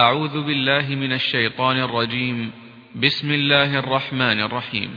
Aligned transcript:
أعوذ 0.00 0.46
بالله 0.46 0.86
من 0.94 1.12
الشيطان 1.12 1.76
الرجيم. 1.80 2.50
بسم 3.04 3.28
الله 3.30 3.78
الرحمن 3.78 4.40
الرحيم. 4.40 4.90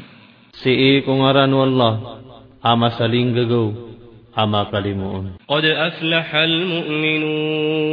سئيكم 0.54 1.22
أران 1.22 1.54
والله. 1.54 1.94
أما 2.65 2.90
سلينغغو 2.90 3.74
أما 4.39 4.63
قلمون 4.63 5.31
قد 5.47 5.66
أفلح 5.66 6.36
المؤمنون. 6.36 7.86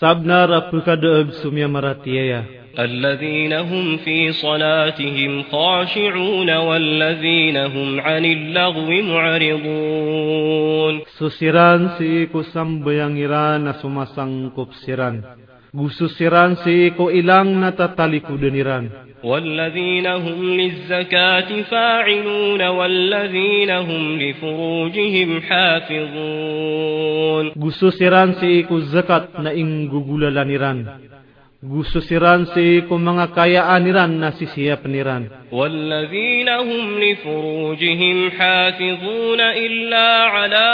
سبنا 0.00 0.44
ربك 0.44 0.88
دعب 0.88 1.30
سمي 1.30 1.66
مراتيا. 1.66 2.44
الذين 2.78 3.52
هم 3.52 3.96
في 3.96 4.32
صلاتهم 4.32 5.42
خاشعون 5.52 6.56
والذين 6.56 7.56
هم 7.56 8.00
عن 8.00 8.24
اللغو 8.24 8.90
معرضون. 9.12 10.94
سسران 11.18 11.88
سيكو 11.98 12.42
سمبيانغران 12.42 13.72
سمسان 13.72 14.50
كبسران 14.56 15.22
Gususiran 15.75 16.59
si 16.67 16.91
ko 16.99 17.07
ilang 17.07 17.55
natatalikudan 17.63 18.55
iran. 18.59 18.85
والذين 19.23 20.07
هم 20.07 20.59
للزكاة 20.59 21.61
فاعلون 21.61 22.67
والذين 22.67 23.69
هم 23.69 24.19
لفروجهم 24.19 25.41
حافظون 25.41 26.71
Gususiran 27.55 28.33
si 28.41 28.65
ko 28.65 28.81
zakat 28.81 29.37
na 29.39 29.53
inggugulalan 29.53 30.49
iran. 30.49 30.79
Gususiran 31.61 32.49
si 32.57 32.81
ko 32.89 32.97
mga 32.97 33.37
kayaan 33.37 33.85
iran 33.85 34.17
na 34.17 34.33
sisiyap 34.33 34.81
niran. 34.89 35.29
والذين 35.51 36.49
هم 36.49 36.99
لفروجهم 36.99 38.31
حافظون 38.31 39.39
إلا 39.41 40.07
على 40.23 40.69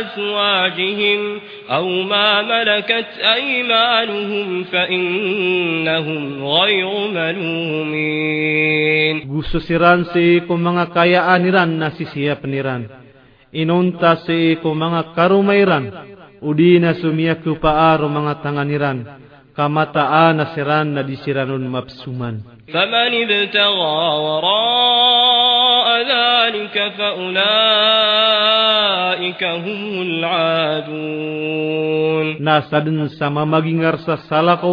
أزواجهم 0.00 1.40
أو 1.69 1.85
ما 1.85 2.41
ملكت 2.41 3.07
أيمانهم 3.21 4.63
فإنهم 4.63 6.43
غير 6.45 6.87
ملومين 7.13 8.49
Gususiran 9.29 10.09
si 10.09 10.41
ko 10.49 10.57
mga 10.57 10.89
kayaan 10.89 11.45
iran 11.45 11.77
na 11.77 11.93
sisiyap 11.93 12.41
niran. 12.49 12.89
Inunta 13.53 14.25
si 14.25 14.57
ko 14.59 14.73
mga 14.73 15.13
karumairan. 15.13 15.85
Udi 16.41 16.81
na 16.81 16.97
sumiyak 16.97 17.45
ko 17.45 17.61
paaro 17.61 18.09
mga 18.09 18.41
tanganiran. 18.41 19.05
Kamataan 19.53 20.41
na 20.41 20.45
siran 20.57 20.97
na 20.97 21.05
disiranon 21.05 21.61
mapsuman. 21.69 22.41
فمن 22.69 23.11
ابتغى 23.25 23.97
وراء 24.25 25.38
ذلك 26.13 26.75
فأولئك 26.97 27.41
هم 29.43 30.01
العادون. 30.01 31.47
ناسدن 32.39 33.07
سما 33.07 33.43
مغينر 33.45 33.95
سالق 34.29 34.63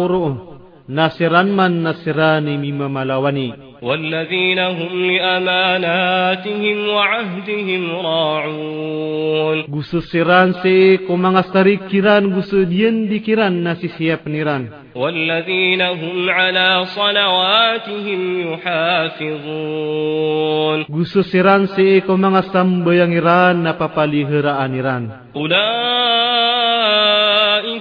ناسران 0.89 1.47
من 1.57 1.83
ناسراني 1.83 2.57
مما 2.57 2.87
ملواني 2.87 3.53
والذين 3.81 4.59
هم 4.59 5.11
لأماناتهم 5.11 6.87
وعهدهم 6.87 7.95
راعون. 7.95 9.61
قصص 9.61 10.11
سيران 10.11 10.53
سي 10.53 10.97
كمان 10.97 11.37
استريك 11.37 11.81
كيران 11.91 12.35
قصص 12.35 12.55
دين 12.55 13.07
دي 13.07 13.19
كيران 13.19 13.53
ناسي 13.63 13.87
سيب 13.87 14.19
نيران 14.27 14.67
والذين 14.97 15.81
هم 15.81 16.29
على 16.29 16.85
صلواتهم 16.85 18.21
يحافظون 18.53 19.97
Gususiran 20.89 21.69
si 21.77 22.01
ko 22.01 22.17
mga 22.17 22.49
sambayang 22.49 23.13
iran 23.13 23.61
na 23.61 23.77
papalihiraan 23.77 24.73
iran. 24.73 25.03
أولئك 25.37 25.57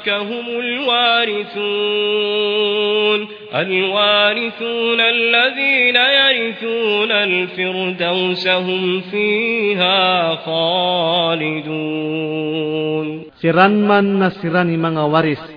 هم 0.08 0.46
الوارثون 0.60 2.06
الوارثون 3.54 5.00
الذين 5.00 5.96
يرثون 5.96 7.10
الفردوس 7.12 8.48
هم 8.48 9.00
فيها 9.00 10.34
خالدون 10.44 11.96
Siran 13.40 13.84
man 13.88 14.16
na 14.20 14.28
sirani 14.32 14.76
mga 14.76 15.04
waris. 15.12 15.55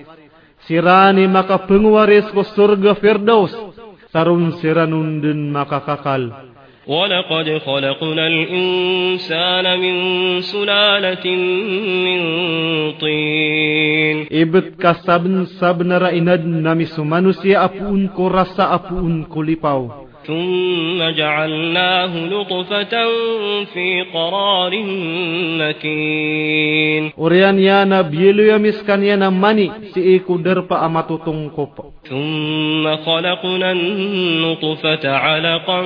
Sirani 0.69 1.29
makapengwaris 1.29 2.31
ko 2.33 2.41
surga 2.41 2.97
Firdaus. 2.97 3.53
Sarun 4.09 4.57
siranun 4.57 5.21
din 5.21 5.53
makakakal. 5.53 6.45
ولقد 6.87 7.57
خلقنا 7.65 8.27
الإنسان 8.27 9.65
من 9.79 9.95
سلالة 10.41 11.25
من 12.05 12.19
طين 13.01 14.17
Ibet 14.29 14.77
kasabn 14.77 15.49
sabnara 15.57 16.13
inad 16.13 16.45
nami 16.45 16.85
sumanusia 16.85 17.65
apuun 17.65 18.13
ko 18.13 18.29
rasa 18.29 18.69
apuun 18.69 19.25
ko 19.25 19.41
lipaw. 19.41 19.81
ثم 20.30 21.10
جعلناه 21.10 22.12
نطفة 22.26 22.94
في 23.74 24.02
قرار 24.14 24.72
مكين 25.58 27.10
Urian 27.18 27.58
yana 27.58 28.06
bielo 28.06 28.42
yamis 28.46 28.78
kanya 28.86 29.26
mani 29.30 29.66
si 29.90 30.00
iku 30.14 30.38
derpa 30.38 30.86
amatutong 30.86 31.50
ko. 31.50 31.66
ثم 32.10 32.96
خلقنا 32.96 33.72
النطفة 33.72 35.04
علقة 35.10 35.82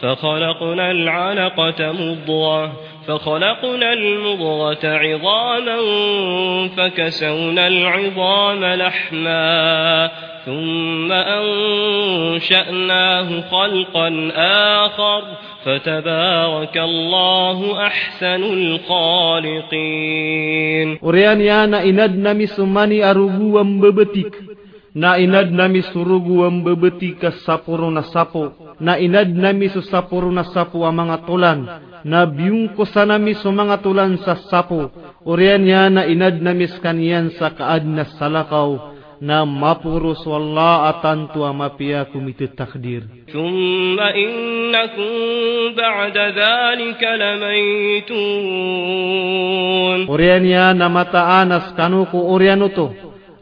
فخلقنا 0.00 0.90
العلقة 0.90 1.92
مضغة 1.92 2.72
فخلقنا 3.06 3.92
المضغة 3.92 4.78
عظاما 4.84 5.78
فكسونا 6.76 7.66
العظام 7.66 8.64
لحما 8.64 10.10
ثم 10.46 11.12
أنشأناه 12.32 13.28
خلقا 13.50 14.30
آخر 14.84 15.22
فتبارك 15.64 16.78
الله 16.78 17.86
أحسن 17.86 18.42
الخالقين 18.42 19.92
Urian 21.02 21.40
yana 21.40 21.82
inad 21.86 22.14
nami 22.18 22.46
sumani 22.50 23.02
arugu 23.02 23.58
ang 23.58 23.78
bebetik. 23.78 24.51
Na 24.97 25.21
inad 25.21 25.53
nami 25.53 25.85
surugu 25.93 26.41
ang 26.41 26.65
bebetik 26.65 27.21
ka 27.21 27.29
sapuro 27.45 27.85
na 27.93 28.01
sapo. 28.09 28.49
Na 28.81 28.97
inad 28.97 29.29
nami 29.29 29.69
susapuro 29.69 30.33
na 30.33 30.41
sapo 30.49 30.89
ang 30.89 30.97
mga 31.05 31.17
tulan. 31.29 31.59
Na 32.01 32.25
biyong 32.25 32.73
ko 32.73 32.81
sa 32.81 33.05
nami 33.05 33.37
sa 33.37 33.53
mga 33.53 33.85
tulan 33.85 34.17
sa 34.25 34.33
sapo. 34.49 34.89
Urian 35.21 35.61
yana 35.69 36.09
inad 36.09 36.41
nami 36.41 36.65
skaniyan 36.65 37.29
sa 37.37 37.53
kaad 37.53 37.85
na 37.85 38.09
salakaw. 38.17 38.97
Na 39.21 39.45
mapuros 39.45 40.25
wala 40.25 40.89
atantu 40.89 41.45
amapia 41.45 42.05
kumiti 42.09 42.49
takdir. 42.49 43.05
ثم 43.27 43.99
إنكم 43.99 45.11
بعد 45.77 46.17
ذلك 46.17 47.01
لميتون 47.03 48.17
Urian 50.09 50.45
yana 50.45 50.89
mataanas 50.89 51.75
kanu 51.77 52.05
ko 52.09 52.17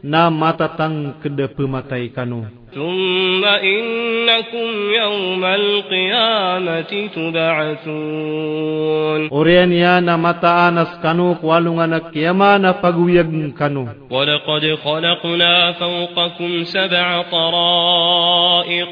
Na 0.06 0.30
matatang 0.30 1.18
kada 1.22 1.46
pematay 1.50 2.10
kanu. 2.14 2.46
ثم 2.76 3.40
إنكم 3.44 4.68
يوم 5.02 5.44
القيامة 5.44 6.92
تبعثون 7.16 9.20
Orian 9.32 9.72
ya 9.72 9.96
na 10.04 10.20
mataanas 10.20 11.00
kanu 11.00 11.40
kwalungan 11.40 11.88
na 11.88 12.00
kiyama 12.12 12.60
na 12.60 12.76
paguyag 12.76 13.32
kanu. 13.56 13.88
ولقد 14.10 14.64
خلقنا 14.84 15.72
فوقكم 15.72 16.64
سبع 16.64 17.22
طرائق 17.32 18.88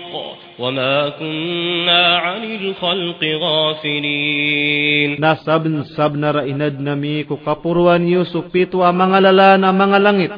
وما 0.59 1.09
كنا 1.09 2.17
عن 2.17 2.43
الخلق 2.45 3.21
غافلين 3.43 5.21
Na 5.21 5.37
sabn 5.45 5.85
sab 5.93 6.17
na 6.17 6.33
rainad 6.33 6.81
nami 6.81 7.29
ko 7.29 7.37
kapuruan 7.37 8.09
Yusuf 8.09 8.49
pito 8.49 8.81
ang 8.81 8.97
mga 8.97 9.29
lala 9.29 9.49
na 9.61 9.69
mga 9.77 9.99
langit. 10.01 10.33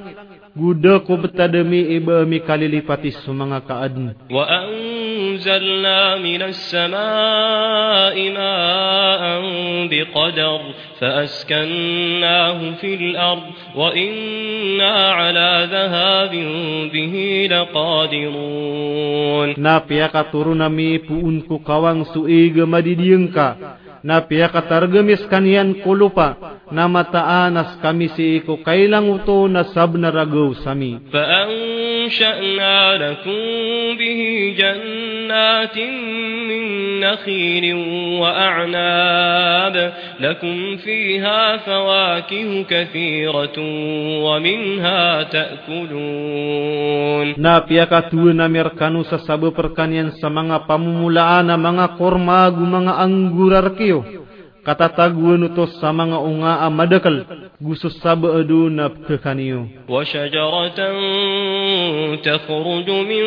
gudaku 0.51 1.15
betademi 1.17 1.95
iba 1.95 2.27
mi 2.27 2.43
kali 2.43 2.67
lipati 2.67 3.11
sumanga 3.23 3.63
kaadun 3.63 4.11
wa 4.27 4.43
anzalna 4.43 6.19
minas 6.19 6.59
samai 6.67 8.19
ma'an 8.35 9.87
biqadar 9.87 10.59
fa 10.99 11.23
askannahu 11.23 12.75
fil 12.83 13.15
ard 13.15 13.47
wa 13.79 13.95
inna 13.95 14.91
'ala 15.15 15.71
dhahabin 15.71 16.91
bihi 16.91 17.47
laqadirun. 17.47 19.55
Napiaka 19.55 20.27
turunami 20.29 20.99
puunku 20.99 21.63
kawang 21.63 22.03
suiga 22.11 22.67
madidiengka 22.67 23.79
na 24.06 24.22
piya 24.22 24.48
katargamis 24.52 25.24
kanian 25.26 25.82
kulupa 25.82 26.58
na 26.70 26.86
mataanas 26.86 27.78
kami 27.82 28.10
si 28.14 28.38
iku 28.42 28.62
kailang 28.62 29.10
uto 29.10 29.46
na 29.50 29.66
sab 29.74 29.94
na 29.98 30.10
ragaw 30.10 30.54
sami. 30.62 30.98
فأنشأنا 32.06 32.78
لكم 33.02 33.42
به 33.98 34.20
جنات 34.58 35.76
من 36.46 36.62
نخيل 37.00 37.74
وأعناب 38.22 39.92
لكم 40.20 40.76
فيها 40.76 41.56
فواكه 41.56 42.62
كثيرة 42.62 43.58
ومنها 44.22 45.22
تأكلون 45.22 46.46
Na 47.36 47.60
piya 47.60 47.86
katuwa 47.86 48.34
na 48.34 48.46
merkanu 48.48 49.04
sa 49.04 49.18
sabo 49.18 49.50
perkanian 49.50 50.14
sa 50.22 50.30
mga 50.30 50.64
pamumulaan 50.70 51.50
na 51.50 51.58
mga 51.58 51.98
korma 51.98 52.46
gu 52.54 52.62
mga 52.62 52.92
anggurar 53.02 53.66
kiyo. 53.90 54.04
Katataguan 54.66 55.46
ito 55.46 55.62
sa 55.78 55.94
mga 55.94 56.18
unga 56.18 56.58
amadakal 56.66 57.22
gusto 57.62 57.86
sabo 58.02 58.34
adu 58.34 58.66
na 58.66 58.90
kekaniyo. 58.90 59.86
وشجرة 59.86 60.78
تخرج 62.22 62.88
من 62.90 63.24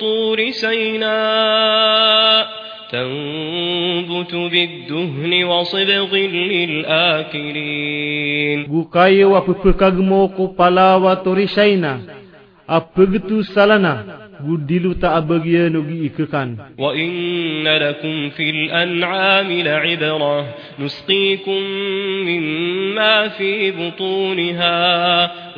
طور 0.00 0.38
سيناء 0.50 2.44
تنبت 2.92 4.34
بالدهن 4.34 5.44
وصبغ 5.44 6.10
للآكلين 7.36 8.58
Gu 8.64 8.88
kayo 8.88 9.36
apupekagmo 9.36 10.32
ko 10.32 10.56
palawa 10.56 11.12
torisayna. 11.20 12.00
Apagtu 12.64 13.44
salana. 13.52 14.17
Gu 14.44 14.54
dilu 14.66 14.94
ta 14.98 15.16
abagyan 15.18 15.76
o 15.78 15.82
giikakan. 15.82 16.78
وإن 16.78 17.64
لكم 17.68 18.30
في 18.36 18.50
الأنعام 18.50 19.48
لعبرة 19.52 20.38
نسقيكم 20.80 21.60
مما 22.28 23.28
في 23.28 23.70
بطونها 23.70 24.80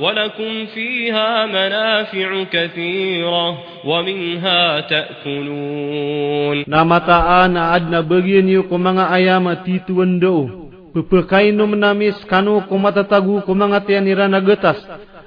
ولكم 0.01 0.53
فيها 0.75 1.47
منافع 1.47 2.45
كثيرة 2.53 3.47
ومنها 3.85 4.81
تأكلون 4.81 6.57
Namataan 6.67 7.55
na 7.55 7.73
ad 7.77 7.89
na 7.89 8.01
bagyan 8.03 8.45
niyo 8.49 8.67
ko 8.67 8.77
mga 8.77 9.09
ayama 9.13 9.63
tituan 9.63 10.19
do. 10.19 10.67
Pupakain 10.93 11.53
no 11.53 11.69
menamis 11.69 12.17
kanu 12.27 12.65
ko 12.65 12.75
matatagu 12.81 13.45
ko 13.45 13.53
mga 13.53 13.85
tiyanira 13.85 14.27
na 14.27 14.41
getas. 14.41 14.81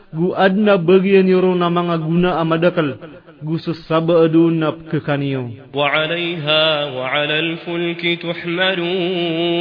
Gu 0.10 0.34
ad 0.34 0.58
na 0.58 0.76
bagyan 0.78 1.26
niyo 1.30 1.40
ro 1.46 1.52
na 1.54 1.70
mga 1.70 1.96
guna 2.02 2.30
amadakal. 2.42 2.98
Gusto 3.44 3.74
saba 3.74 4.24
adu 4.26 4.52
na 4.52 4.72
kekaniyo. 4.72 5.50
وعليها 5.74 6.86
وعلى 6.86 7.40
الفلك 7.40 8.20
تحملون 8.22 9.60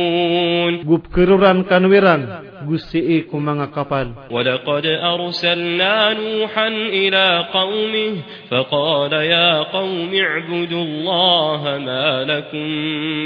Gu 0.84 0.98
keruran 1.14 1.64
kanwiran. 1.64 2.26
Gusti 2.66 2.98
e 2.98 3.22
ko 3.30 3.38
mga 3.38 3.70
kapal. 3.70 4.06
ولقد 4.30 4.86
أرسلنا 4.86 6.12
نوحا 6.12 6.68
إلى 6.68 7.46
قومه 7.54 8.12
فقال 8.50 9.12
يا 9.12 9.62
قوم 9.62 10.10
اعبدوا 10.14 10.82
الله 10.84 11.78
ما 11.78 12.24
لكم 12.24 12.66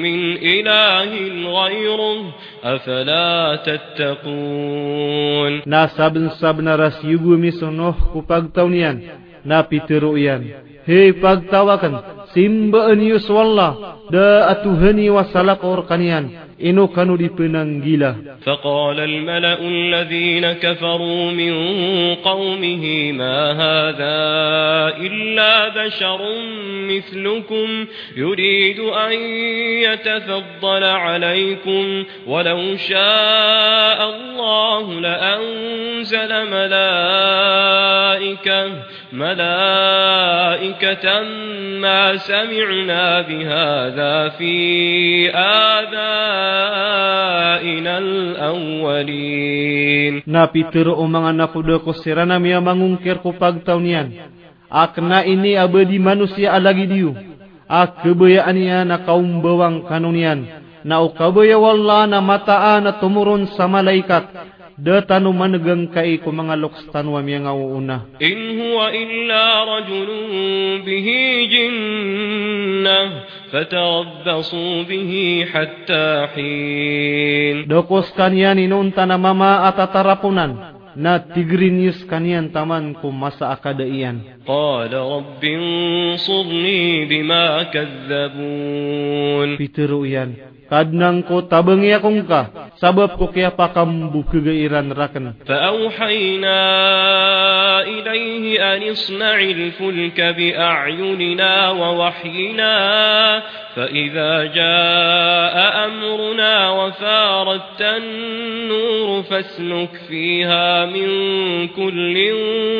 من 0.04 0.36
إله 0.36 1.10
غيره 1.48 2.34
أفلا 2.64 3.56
تتقون 3.64 5.62
Na 5.66 5.88
sabn-sab 5.88 6.60
na 6.60 6.76
ras 6.76 7.00
yugo 7.04 7.36
misonoh 7.40 7.94
ko 8.12 8.20
pagtaunian. 9.47 9.49
Na 9.49 9.63
pitiruyan. 9.63 10.41
Hei 10.83 11.15
pagtawakan. 11.15 11.93
Simbaan 12.35 12.99
yus 12.99 13.27
wallah. 13.31 14.03
Da 14.11 14.51
atuhani 14.51 15.07
wasalak 15.11 15.63
or 15.63 15.87
kanian. 15.87 16.46
Ino 16.57 16.89
kanu 16.89 17.17
dipenang 17.17 17.85
gila. 17.85 18.37
فقال 18.47 18.99
الملأ 18.99 19.59
الذين 19.61 20.53
كفروا 20.53 21.31
من 21.31 21.53
قومه 22.15 23.11
ما 23.11 23.51
هذا 23.51 24.17
إلا 24.97 25.85
بشر 25.85 26.21
مثلكم 26.89 27.85
يريد 28.15 28.79
أن 28.79 29.11
يتفضل 29.83 30.83
عليكم 30.83 32.03
ولو 32.27 32.77
شاء 32.77 34.09
الله 34.09 34.99
لأنزل 34.99 36.51
ملائكة 36.51 38.27
ملائكة 39.13 41.23
ما 41.79 42.17
سمعنا 42.17 43.21
بهذا 43.21 44.29
في 44.29 45.29
inal 47.63 48.37
awwalin 48.39 50.21
na 50.25 50.47
pitero 50.47 50.97
umangan 50.99 51.35
na 51.35 51.47
kudo 51.49 51.81
ko 51.83 51.93
sirana 51.93 52.39
miya 52.39 52.61
mangungker 52.63 53.19
ko 53.21 53.33
pagtaw 53.35 53.77
niyan 53.81 54.37
akna 54.69 55.23
ini 55.23 55.55
abadi 55.55 55.97
manusia 55.99 56.53
alagi 56.53 56.87
diu. 56.87 57.11
Akbeya 57.67 58.47
aniya 58.47 58.87
na 58.87 59.03
kaum 59.03 59.43
bawang 59.43 59.83
kanunian. 59.87 60.47
Na 60.87 61.03
ukabaya 61.03 61.59
wallah 61.59 62.07
na 62.07 62.23
mataa 62.23 62.79
na 62.79 62.95
tumurun 62.95 63.51
sa 63.59 63.67
malaikat 63.67 64.31
datanu 64.77 65.33
manegeng 65.33 65.89
kai 65.89 66.21
ku 66.21 66.29
mangaluk 66.29 66.77
stanwa 66.85 67.25
miangau 67.25 67.73
una. 67.73 68.05
In 68.21 68.37
huwa 68.61 68.93
illa 68.93 69.65
rajulun 69.65 70.85
bihi 70.85 71.49
jinna 71.49 72.97
fatarabbasu 73.49 74.85
bihi 74.85 75.49
hatta 75.49 76.29
hin. 76.37 77.65
Dokos 77.65 78.13
kanian 78.13 78.61
inun 78.61 78.93
tanamama 78.93 79.65
atatarapunan 79.65 80.77
na 80.97 81.21
tigrinius 81.21 82.05
kanian 82.09 82.49
taman 82.49 82.97
ku 82.97 83.13
masa 83.13 83.53
akade 83.53 83.85
ian 83.85 84.41
qala 84.45 84.97
rabbin 84.97 85.61
surni 86.17 87.05
bima 87.05 87.69
kazzabun 87.69 89.61
piteru 89.61 90.05
ian. 90.09 90.46
Kadnang 90.67 91.23
ko 91.23 91.47
tabangi 91.47 91.95
akong 91.95 92.27
ka. 92.27 92.71
Sabab 92.77 93.15
ko 93.15 93.31
kaya 93.31 93.55
pakambu 93.55 94.27
kegairan 94.27 94.91
rakan. 94.91 95.33
فأوحينا 95.47 96.59
إليه 97.87 98.75
أن 98.75 98.81
اصنع 98.91 99.39
الفلك 99.39 100.21
بأعيننا 100.21 101.69
ووحينا 101.69 102.75
فإذا 103.75 104.45
جاء 104.45 105.55
أمرنا 105.85 106.69
وفارت 106.69 107.81
النور 107.81 109.23
فاسلك 109.23 109.93
فيها 110.09 110.85
من 110.85 111.09
كل 111.67 112.15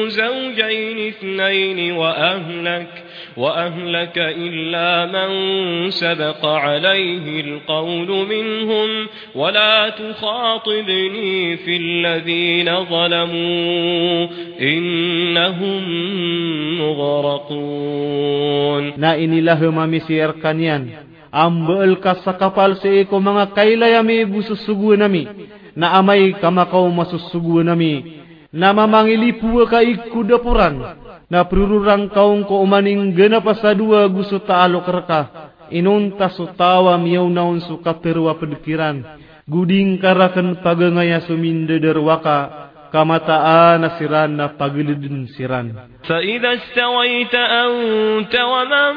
زوجين 0.07 1.07
اثنين 1.07 1.91
وأهلك 1.91 2.93
وأهلك 3.37 4.17
إلا 4.17 5.05
من 5.05 5.29
سبق 5.91 6.45
عليه 6.45 7.41
القول 7.41 8.27
منهم 8.27 9.07
ولا 9.35 9.89
تخاطبني 9.89 11.57
في 11.57 11.77
الذين 11.77 12.85
ظلموا 12.85 14.27
إنهم 14.61 15.83
مغرقون 17.57 18.93
نا 18.97 19.15
إن 19.15 19.37
الله 19.37 19.69
ما 19.69 19.85
مسير 19.85 20.31
كنيان 20.31 20.89
أمبل 21.35 21.95
كسكفال 21.95 22.77
سيكو 22.77 23.19
مع 23.19 23.45
كيلا 23.45 23.97
يمي 23.99 24.25
بس 24.25 24.51
سجو 24.51 24.93
نمي 24.93 25.27
نا 25.75 25.99
أماي 25.99 26.31
كما 26.31 26.63
كاو 26.63 26.89
مس 26.89 27.15
سجو 27.15 27.61
نمي 27.61 28.03
نا 28.53 28.73
ما 28.73 28.85
مانيلي 28.85 29.31
بوكا 29.31 29.79
إيكو 29.79 30.21
دبوران 30.21 30.75
na 31.27 31.43
prururang 31.47 32.07
kaong 32.11 32.47
ko 32.47 32.63
umaning 32.63 33.11
gana 33.11 33.43
pasadua 33.43 34.07
gusto 34.07 34.39
taalok 34.43 34.87
reka, 34.87 35.21
inunta 35.71 36.31
sutawa 36.31 36.95
miyaw 36.95 37.27
naon 37.27 37.59
sukaterwa 37.63 38.39
pedikiran, 38.39 39.03
guding 39.43 39.99
karakan 39.99 40.59
pagangaya 40.63 41.23
suminde 41.27 41.79
derwaka, 41.83 42.66
كمتآن 42.93 43.89
سران 43.99 44.49
فقلد 44.59 45.27
سران. 45.37 45.73
فإذا 46.07 46.53
استويت 46.53 47.35
أنت 47.35 48.35
ومن 48.35 48.93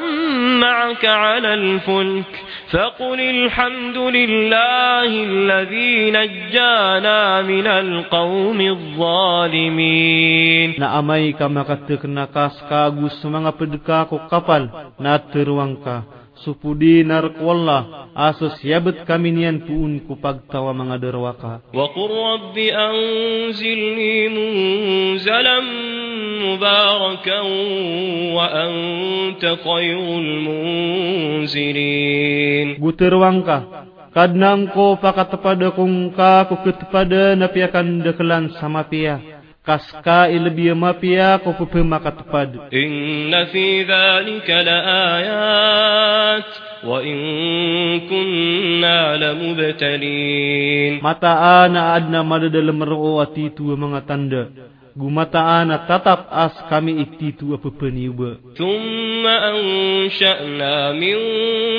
معك 0.59 1.05
على 1.05 1.53
الفلك 1.53 2.43
فقل 2.71 3.19
الحمد 3.19 3.97
لله 3.97 5.23
الذي 5.23 6.11
نجانا 6.11 7.41
من 7.41 7.67
القوم 7.67 8.61
الظالمين. 8.61 10.75
نأمي 10.79 11.31
كما 11.31 11.61
قد 11.61 12.25
كاسكا 12.25 12.87
غسما 12.87 13.49
قد 13.49 13.79
كاكو 13.87 14.17
قفل 14.31 14.69
ناتروانكا 14.99 16.03
supudi 16.43 17.05
narkwalla 17.05 18.09
asus 18.13 18.57
yabat 18.61 19.05
kami 19.07 19.31
nian 19.31 19.63
puun 19.65 20.03
ku 20.05 20.17
pagtawa 20.17 20.73
mga 20.75 20.97
darwaka 21.01 21.61
wa 21.73 21.85
qur 21.93 22.11
rabbi 22.11 22.67
anzilni 22.69 24.13
munzalam 24.29 25.65
mubarakan 26.41 27.47
wa 28.33 28.45
anta 28.49 29.55
khayrul 29.61 30.29
munzirin. 31.41 32.67
Guter 32.81 33.13
wangka 33.15 33.87
kadnangko 34.11 34.99
pakatepade 34.99 35.71
kungka 35.77 36.49
ku 36.49 36.55
ketepade 36.65 37.37
napiakan 37.39 38.01
dekelan 38.03 38.51
sama 38.59 38.83
pia 38.89 39.40
kaska 39.61 40.25
ilbiya 40.33 40.73
mapia 40.73 41.37
ko 41.37 41.53
pupema 41.53 42.01
katepad 42.01 42.49
inna 42.73 43.45
fi 43.53 43.85
dhalika 43.85 44.55
la 44.65 44.77
ayat 45.21 46.47
wa 46.89 46.97
in 47.05 47.19
kunna 48.09 49.21
la 49.21 49.29
mubtalin 49.37 50.97
mata 51.05 51.61
ana 51.61 51.93
adna 51.93 52.25
madadalam 52.25 52.81
ro 52.81 53.21
atitu 53.21 53.77
mga 53.77 54.01
tanda 54.09 54.41
gumataan 54.96 55.68
at 55.68 55.84
tatap 55.84 56.24
as 56.32 56.56
kami 56.72 57.04
ititu 57.04 57.52
apa 57.52 57.68
peniuba. 57.68 58.40
Thumma 58.56 59.52
ansha'na 59.52 60.96
min 60.96 61.16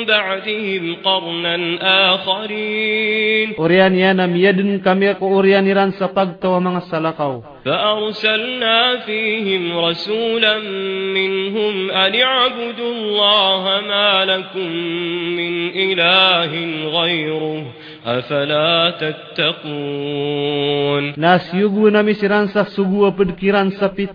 ba'dihim 0.06 1.02
qarnan 1.02 1.82
akharin. 1.82 3.58
Orian 3.58 3.98
yan 3.98 4.22
na 4.22 4.30
miyadin 4.30 4.78
kami 4.78 5.10
ako 5.10 5.34
orian 5.34 5.66
iran 5.66 5.90
sa 5.98 6.14
pagtawa 6.14 6.62
mga 6.62 6.86
salakaw. 6.86 7.58
فأرسلنا 7.68 8.96
فيهم 9.04 9.78
رسولا 9.78 10.58
منهم 11.12 11.90
أن 11.90 12.12
اعبدوا 12.14 12.92
الله 12.92 13.62
ما 13.88 14.24
لكم 14.24 14.68
من 15.36 15.52
إله 15.76 16.52
غيره 16.88 17.64
أفلا 18.05 18.93
تتقون؟ 18.99 21.13
ناس 21.17 21.53
يغو 21.53 21.89
نمي 21.89 22.13
سيران 22.13 22.47
سف 22.47 22.67
سغو 22.67 23.07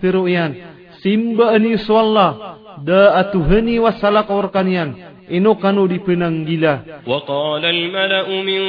ترويان 0.01 0.55
سيمبا 1.03 1.55
اني 1.55 1.77
سوالا 1.77 2.33
دا 2.83 3.19
اتهني 3.19 3.79
وسلق 3.79 4.31
اوركانيان 4.31 4.93
إنو 5.31 5.55
كانوا 5.55 5.87
دي 5.87 5.97
وقال 7.07 7.65
الملأ 7.65 8.41
من 8.41 8.61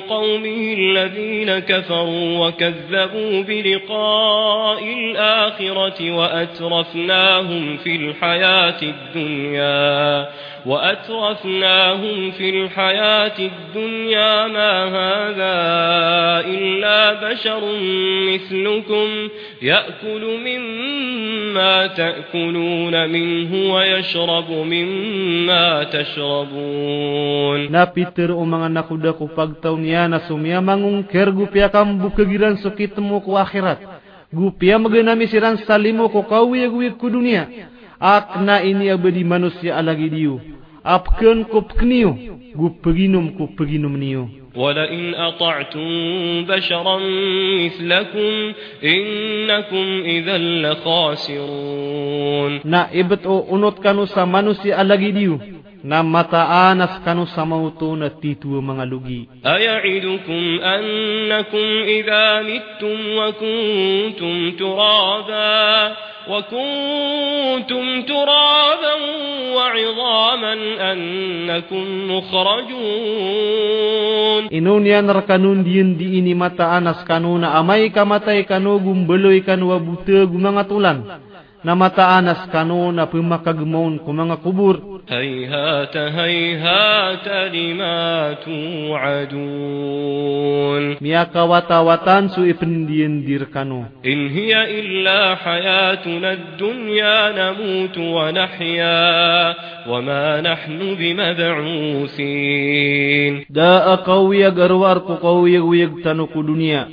قومه 0.00 0.74
الذين 0.78 1.58
كفروا 1.58 2.46
وكذبوا 2.46 3.42
بلقاء 3.42 4.84
الآخرة 4.84 6.10
وأترفناهم 6.10 7.76
في 7.76 7.96
الحياة 7.96 8.82
الدنيا 8.82 10.28
وأترفناهم 10.66 12.30
في 12.30 12.50
الحياة 12.50 13.38
الدنيا 13.38 14.46
ما 14.48 14.84
هذا 14.84 15.56
إلا 16.46 17.30
بشر 17.30 17.62
مثلكم 18.28 19.08
يأكل 19.62 20.22
مما 20.46 21.86
تأكلون 21.86 23.10
منه 23.10 23.74
ويشرب 23.74 24.50
مما 24.50 25.84
تشربون. 25.84 27.72
نا 27.72 27.84
بيتر 27.84 28.32
أو 28.32 28.44
مانا 28.44 28.68
ناكو 28.68 28.96
داكو 28.96 29.26
فاكتاو 29.26 29.76
نيا 29.76 30.06
ناسوم 30.06 30.46
يا 30.46 30.60
مانون 30.60 31.02
كير 31.02 31.30
غو 31.30 31.44
بيا 31.44 31.66
كام 31.66 31.98
بوكا 31.98 32.22
غيران 32.22 32.56
سكيت 32.56 32.98
موكو 32.98 33.38
اخيرات 33.38 33.78
غو 34.36 34.48
بيا 34.48 34.76
مغنامي 34.76 35.26
سيران 35.26 35.56
ساليمو 35.56 36.08
كو 36.08 36.20
قاوي 36.20 36.66
غوي 36.66 36.90
Ak 38.02 38.34
na 38.42 38.58
ini 38.66 38.90
abadi 38.90 39.22
manusia 39.22 39.78
alagi 39.78 40.10
diyo. 40.10 40.42
apken 40.84 41.46
ko 41.46 41.62
pkniu 41.62 42.10
gu 42.58 42.66
peginum 42.82 43.38
ko 43.38 43.46
peginum 43.56 43.94
niu. 43.96 44.26
Wala 44.52 44.84
in 44.90 45.14
ata'tum 45.16 46.44
basharan 46.44 47.00
mithlakum 47.56 48.52
innakum 48.84 49.86
idhal 50.04 50.46
la 50.60 50.72
khasirun 50.84 52.60
na 52.66 52.92
ibet 52.92 53.24
o 53.24 53.48
unot 53.48 53.80
kanu 53.80 54.04
sa 54.10 54.28
manusia 54.28 54.76
alagi 54.76 55.08
diu 55.16 55.40
na 55.80 56.02
mata 56.04 56.68
anas 56.68 57.00
kanu 57.00 57.24
sa 57.32 57.48
mauto 57.48 57.96
na 57.96 58.12
titu 58.12 58.60
mga 58.60 58.84
lugi 58.84 59.24
aya'idukum 59.40 60.60
annakum 60.60 61.66
idha 61.88 62.44
mittum 62.44 62.98
wa 63.16 63.32
kuntum 63.32 64.52
turaba 64.60 65.48
وكنتم 66.28 68.02
ترابا 68.02 68.94
وعظاما 69.56 70.54
أنكم 70.92 71.84
مخرجون. 72.10 73.62
إنون 74.52 74.86
ينر 74.86 75.20
كانون 75.20 75.64
دين 75.64 75.96
ديني 75.96 76.34
متى 76.34 76.62
أنس 76.62 77.04
كانون 77.08 77.44
أماي 77.44 77.88
كمتى 77.88 78.42
كانو 78.42 78.78
gumbelo 78.78 79.32
ikan 79.32 79.62
wabuta 79.62 80.26
na 81.64 81.74
mata 81.74 82.08
anas 82.08 82.48
kanuna 82.52 83.06
pumakagmon 83.06 83.98
kumanga 83.98 84.36
kubur. 84.36 84.92
هيهات 85.10 85.96
هيهات 85.96 87.28
لما 87.54 88.32
توعدون 89.52 90.96
مياكا 91.00 91.40
واتا 91.42 91.78
واتان 91.78 92.28
سو 92.28 92.44
ipendien 92.46 93.24
dirkano 93.26 93.84
إن 94.06 94.28
هي 94.28 94.80
إلا 94.80 95.34
حياتنا 95.34 96.32
الدنيا 96.32 97.32
نموت 97.32 97.98
ونحيا 97.98 99.54
وما 99.88 100.40
نحن 100.40 100.94
بمبعوثين 102.22 103.44
دا 103.50 103.92
أقوي 103.92 104.46
أغروار 104.46 104.98
قوي 104.98 105.58
ويغ 105.58 105.90
تنو 106.04 106.26
كدنيا 106.26 106.88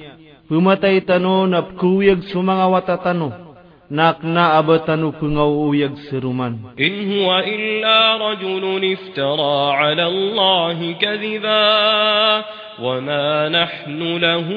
Pumatay 0.50 1.02
tano 1.06 1.46
na 1.48 1.62
kuyag 1.62 2.22
sumanga 2.34 2.68
watatano 2.68 3.49
ناقنا 3.92 4.60
أبتن 4.60 5.12
كنو 5.12 5.74
يغسرمن 5.74 6.56
إن 6.80 7.12
هو 7.12 7.40
إلا 7.40 8.18
رجل 8.30 8.94
افترى 8.94 9.72
على 9.72 10.08
الله 10.08 10.92
كذبا 10.92 12.46
وما 12.82 13.50
نحن 13.50 14.18
له 14.18 14.48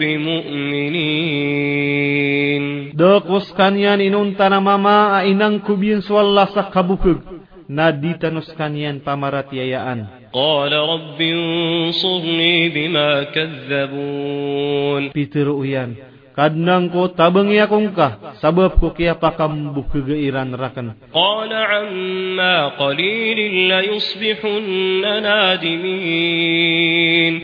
بمؤمنين 0.00 1.36
دق 2.94 3.30
وسكانيان 3.30 4.00
إنون 4.00 4.36
تنماما 4.36 5.22
إنان 5.22 5.58
كبين 5.58 6.00
سوالله 6.00 6.44
سكبكك 6.44 7.36
naditanuskanyan 7.66 9.02
pamaratyayaan. 9.02 10.30
Qala 10.30 10.70
قال 10.70 10.72
رب 10.72 11.18
انصرني 11.18 12.68
بما 12.68 13.22
كذبون 13.34 15.10
uyan. 15.58 15.90
Kadnang 16.36 16.92
ko 16.92 17.08
tabang 17.16 17.48
ya 17.48 17.64
kong 17.66 17.96
ka 17.96 18.36
sabab 18.44 18.76
ko 18.76 18.92
kaya 18.92 19.16
pakam 19.16 19.72
bukagairan 19.72 20.52
rakan. 20.52 20.92
Qala 21.10 21.60
amma 21.80 22.76
qalilin 22.76 23.72
la 23.72 23.80
yusbihun 23.88 25.00
nadimin. 25.24 26.52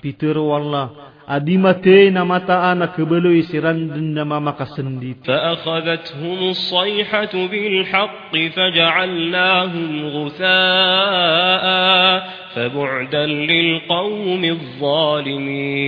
Peter 0.04 0.36
wallah 0.36 1.11
أدمتي 1.28 2.10
نمتا 2.10 2.72
أنا 2.72 2.86
كبلوي 2.86 3.42
سرندن 3.42 4.14
نما 4.14 4.38
مقسندي 4.38 5.16
فأخذتهم 5.24 6.48
الصيحة 6.48 7.46
بالحق 7.46 8.36
فجعلناهم 8.56 10.06
غثاء 10.06 11.62
فبعدا 12.54 13.26
للقوم 13.26 14.44
الظالمين. 14.44 15.82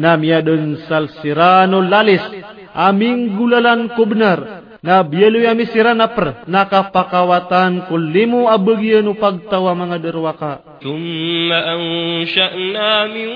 نام 0.00 0.24
يدن 0.24 0.74
سلسران 0.74 1.90
لاليس. 1.90 2.30
أمين 2.76 3.38
قللان 3.38 3.88
كبنر. 3.88 4.59
na 4.80 5.04
bieluya 5.04 5.52
mi 5.52 5.68
sira 5.68 5.92
na 5.92 6.08
napr, 6.08 6.48
nakapakawatan 6.48 7.84
kulimu 7.86 8.48
abagyan 8.48 9.12
upagtawa 9.12 9.76
mga 9.76 10.00
derwaka. 10.00 10.80
Thumma 10.80 11.76
ansha'na 11.76 13.12
min 13.12 13.28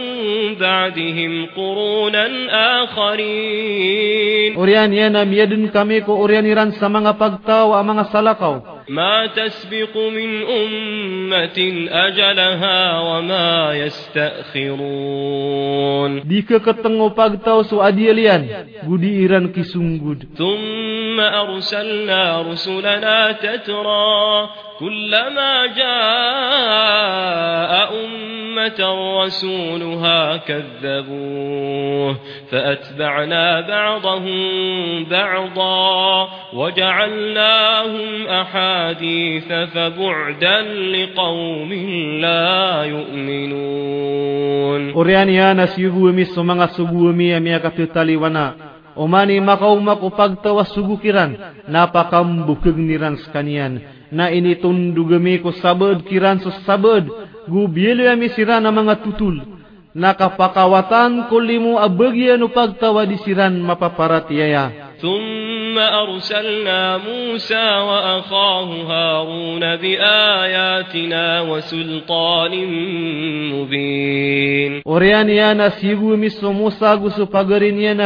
ba'dihim 0.57 1.53
qurunan 1.53 2.49
akharin. 2.49 4.57
Urian 4.57 4.89
yan, 4.89 5.13
namiyadun 5.13 5.69
kami 5.69 6.01
ko 6.01 6.17
urianiran 6.25 6.73
sa 6.81 6.89
mga 6.89 7.21
pagtawa, 7.21 7.85
mga 7.85 8.09
salakaw. 8.09 8.74
ما 8.89 9.27
تسبق 9.27 9.97
من 9.97 10.43
أمة 10.45 11.59
أجلها 11.89 13.01
وما 13.01 13.75
يستأخرون. 13.75 14.75
Di 16.29 16.45
keketengo 16.45 17.17
pagtaw 17.17 17.65
so 17.65 17.81
adialian 17.81 18.45
gudi 18.85 19.25
iran 19.25 19.49
kisunggud 19.57 20.37
ثم 20.37 21.21
أرسلنا 21.21 22.43
رسلنا 22.43 23.33
تترى 23.33 24.49
كلما 24.81 25.67
جاء 25.67 27.15
أمة 28.05 28.81
رسولها 29.23 30.37
كذبوه 30.37 32.17
فأتبعنا 32.51 33.61
بعضهم 33.61 34.45
بعضا 35.05 36.29
وجعلناهم 36.55 38.27
أحاديث 38.27 39.53
فبعدا 39.53 40.63
لقوم 40.95 41.73
لا 42.21 42.85
يؤمنون. 42.85 44.35
أريان 44.97 45.29
يا 45.29 45.53
نسيه 45.53 45.89
ومي 45.89 46.25
سمغ 46.25 46.67
سبو 46.67 47.13
مي 47.13 47.37
أمي 47.37 47.57
أكتو 47.57 47.87
أماني 48.99 49.41
مقاومك 49.41 50.03
وفقت 50.03 50.47
وسبو 50.47 50.97
كيران 50.97 51.37
ناپا 51.69 52.03
كم 52.03 52.47
بكغنران 52.47 53.17
سكانيان 53.17 53.81
na 54.12 54.30
initundugami 54.34 55.40
ko 55.44 55.54
sabad 55.58 56.02
kiran 56.06 56.42
so 56.42 56.50
sabad 56.66 57.06
gu 57.50 57.62
bielo 57.70 58.06
yami 58.06 58.30
siran 58.34 58.64
na 58.66 58.72
mga 58.74 59.02
tutul. 59.06 59.42
Nakapakawatan 59.90 61.28
kulimu 61.34 61.82
abagyan 61.82 62.46
upagtawa 62.46 63.10
di 63.10 63.18
siran 63.26 63.58
mapaparatiyaya. 63.62 64.90
ثم 65.00 65.80
أرسلنا 65.80 66.98
موسى 66.98 67.66
وأخاه 67.88 68.70
هارون 68.84 69.76
بآياتنا 69.76 71.42
وسلطان 71.42 72.54
مبين 73.56 74.82
Orian 74.86 75.30
yan 75.32 75.58
na 75.58 75.72
sibu 75.80 76.18
miso 76.20 76.52
Musa 76.52 76.92
gusto 77.00 77.24
pagarin 77.32 77.80
yan 77.80 78.04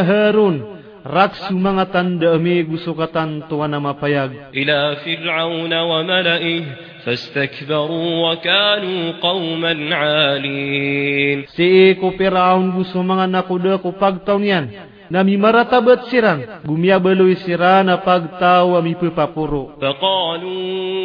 na 0.97 0.97
Harun. 0.97 0.97
Raksu 1.03 1.53
mga 1.59 1.85
tanda 1.91 2.31
ami 2.33 2.63
gusto 2.63 2.95
katan 2.97 3.43
tuwa 3.51 3.67
na 3.67 3.77
mapayag. 3.79 4.31
إلى 4.55 4.95
فرعون 5.05 5.73
وملئه 5.73 6.63
فاستكبروا 7.05 8.31
وكانوا 8.31 9.11
قوما 9.21 9.95
عالين 9.95 11.43
Si 11.51 11.95
ko 11.99 12.11
Piraon 12.15 12.71
gusto 12.71 13.03
mga 13.03 13.27
nakuda 13.27 13.77
ko 13.83 13.91
pagtaw 13.91 14.39
niyan. 14.39 14.71
Nami 15.11 15.35
maratabat 15.37 16.07
siran. 16.07 16.63
Gumia 16.63 16.95
baloy 16.97 17.35
siran 17.43 17.85
na 17.91 17.97
pagtaw 17.99 18.79
ami 18.79 18.95
papuro. 18.95 19.75
فقالوا 19.81 21.03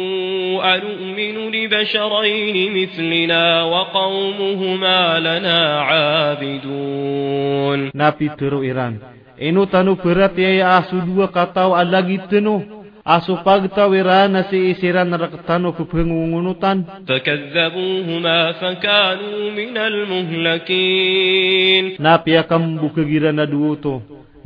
أنؤمن 0.75 1.51
لبشرين 1.51 2.55
مثلنا 2.83 3.63
وقومهما 3.63 5.19
لنا 5.19 5.81
عابدون 5.81 7.89
Napi 7.93 8.29
tero 8.39 8.63
iran. 8.63 9.12
eno 9.38 9.66
tanu 9.66 9.96
berat 9.96 10.38
ya 10.38 10.78
asu 10.78 11.00
dua 11.02 11.28
katau 11.28 11.74
alagi 11.74 12.18
tenu 12.30 12.84
asu 13.04 13.36
pagta 13.44 13.84
wira 13.86 14.28
nasi 14.28 14.72
isiran 14.72 15.12
rak 15.12 15.44
tanu 15.44 15.76
kupengungunutan. 15.76 17.04
Fakadzabuhuma 17.04 18.56
fakanu 18.56 19.52
minal 19.52 20.08
muhlakin. 20.08 22.00
Napi 22.00 22.32
akam 22.40 22.80
buka 22.80 23.04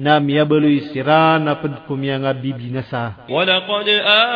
نام 0.00 0.30
يبلو 0.30 0.78
سرا 0.78 1.38
نفدكم 1.38 2.04
يا 2.04 2.18
نسا 2.72 3.12
ولقد 3.30 3.88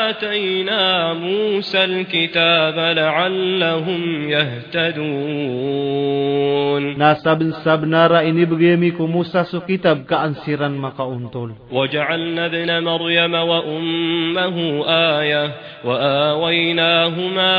آتينا 0.09 1.12
موسى 1.14 1.85
الكتاب 1.85 2.78
لعلهم 2.99 4.31
يهتدون 4.31 6.02
ناسب 6.99 7.42
موسى 9.07 9.45
كتاب 9.69 10.04
كأن 10.11 10.35
وجعلنا 11.73 12.47
ابن 12.47 12.85
مريم 12.85 13.35
وأمه 13.35 14.85
آية 15.21 15.50
وآويناهما 15.85 17.50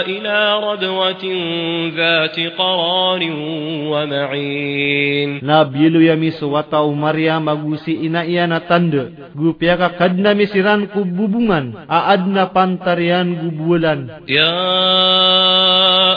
إلى 0.00 0.60
ربوة 0.68 1.24
ذات 1.96 2.40
قرار 2.58 3.20
ومعين 3.92 5.40
نابيلو 5.42 6.00
مريم 6.92 7.21
suwata 7.21 7.21
umaria 7.21 7.39
magusi 7.39 7.93
ina 7.93 8.25
iya 8.25 8.47
na 8.47 8.59
tanda. 8.65 9.05
Gupya 9.35 9.77
ka 9.77 9.89
kadna 9.97 10.33
misiran 10.33 10.89
ku 10.89 11.05
bubungan. 11.05 11.85
Aad 11.87 12.25
na 12.27 12.49
pantarian 12.49 13.37
gubulan. 13.37 14.25
يا 14.27 14.57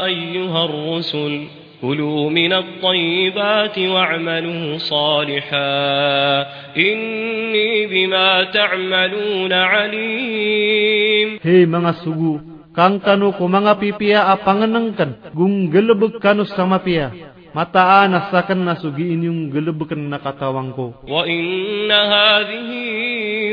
أيها 0.04 0.64
الرسل 0.64 1.32
كلوا 1.80 2.30
من 2.30 2.52
الطيبات 2.52 3.78
واعملوا 3.78 4.78
صالحا 4.78 6.46
إني 6.76 7.86
بما 7.86 8.44
تعملون 8.52 9.52
عليم 9.52 11.28
Hei 11.40 11.64
mga 11.64 11.92
sugu. 12.04 12.40
Kang 12.70 13.02
kanu 13.02 13.34
ko 13.34 13.48
mga 13.50 13.82
pipia 13.82 14.30
apanganangkan. 14.30 15.34
Gung 15.34 15.72
gelebek 15.72 16.22
kanu 16.22 16.46
sama 16.46 16.78
pia. 16.84 17.10
متى 17.55 18.07
نسكن 18.07 18.65
نسجين 18.65 19.23
ينقلبكن 19.23 20.09
نقتوانكو 20.09 20.91
وإن 21.09 21.91
هذه 21.91 22.69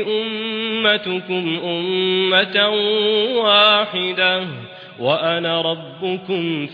أمتكم 0.07 1.59
أمة 1.63 2.69
واحدة 3.43 4.43
وأنا 4.99 5.61
ربكم 5.61 6.67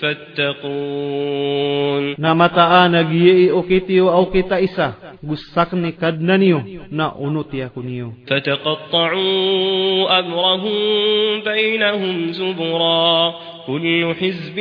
فاتقون 0.79 2.15
نمتى 2.19 2.87
نجيئي 2.91 3.59
أكتي 3.59 4.01
وأوكت 4.01 4.51
إسا 4.53 4.93
gusakni 5.23 5.91
kadnaniyo. 5.91 6.63
Na 6.91 7.15
unuti 7.15 7.59
yakuniyo 7.59 8.13
fataqatta'u 8.27 10.07
amrahum 10.07 11.43
bainahum 11.45 12.33
zubura. 12.33 13.33
كل 13.68 14.14
حزب 14.20 14.56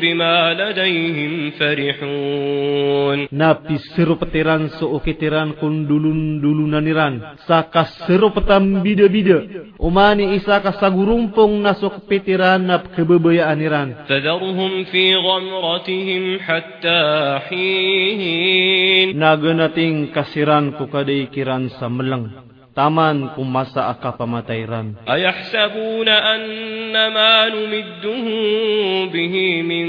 بما 0.00 0.54
لديهم 0.54 1.50
فرحون 1.50 3.18
Na 3.32 3.58
pisiro 3.58 4.14
petiran 4.22 4.70
so 4.78 4.86
okitiran 4.94 5.58
kun 5.58 5.84
dulun 5.90 6.38
dulunaniran. 6.38 7.36
Sa 7.46 7.66
kasiro 7.66 8.30
petam 8.30 8.86
bida-bida. 8.86 9.38
Umani 9.82 10.38
isa 10.38 10.62
kasagurumpong 10.62 11.58
nasok 11.58 12.06
petiran 12.06 12.62
na 12.70 12.86
kebebayaaniran. 12.94 14.06
فذرهم 14.08 14.84
في 14.84 15.16
غمرتهم 15.16 16.38
حتى 16.38 17.02
حين 17.50 19.08
Naganating 19.18 20.14
kasiran 20.14 20.78
ko 20.78 20.86
kadaikiran 20.86 21.66
sa 21.78 21.90
melang. 21.90 22.46
taman 22.71 23.35
kum 23.35 23.47
masa 23.47 23.91
akah 23.91 24.15
pamatairan 24.15 24.95
ayahsabuna 25.07 26.15
annama 26.35 27.51
numidduhum 27.51 29.11
bihi 29.11 29.59
min 29.63 29.87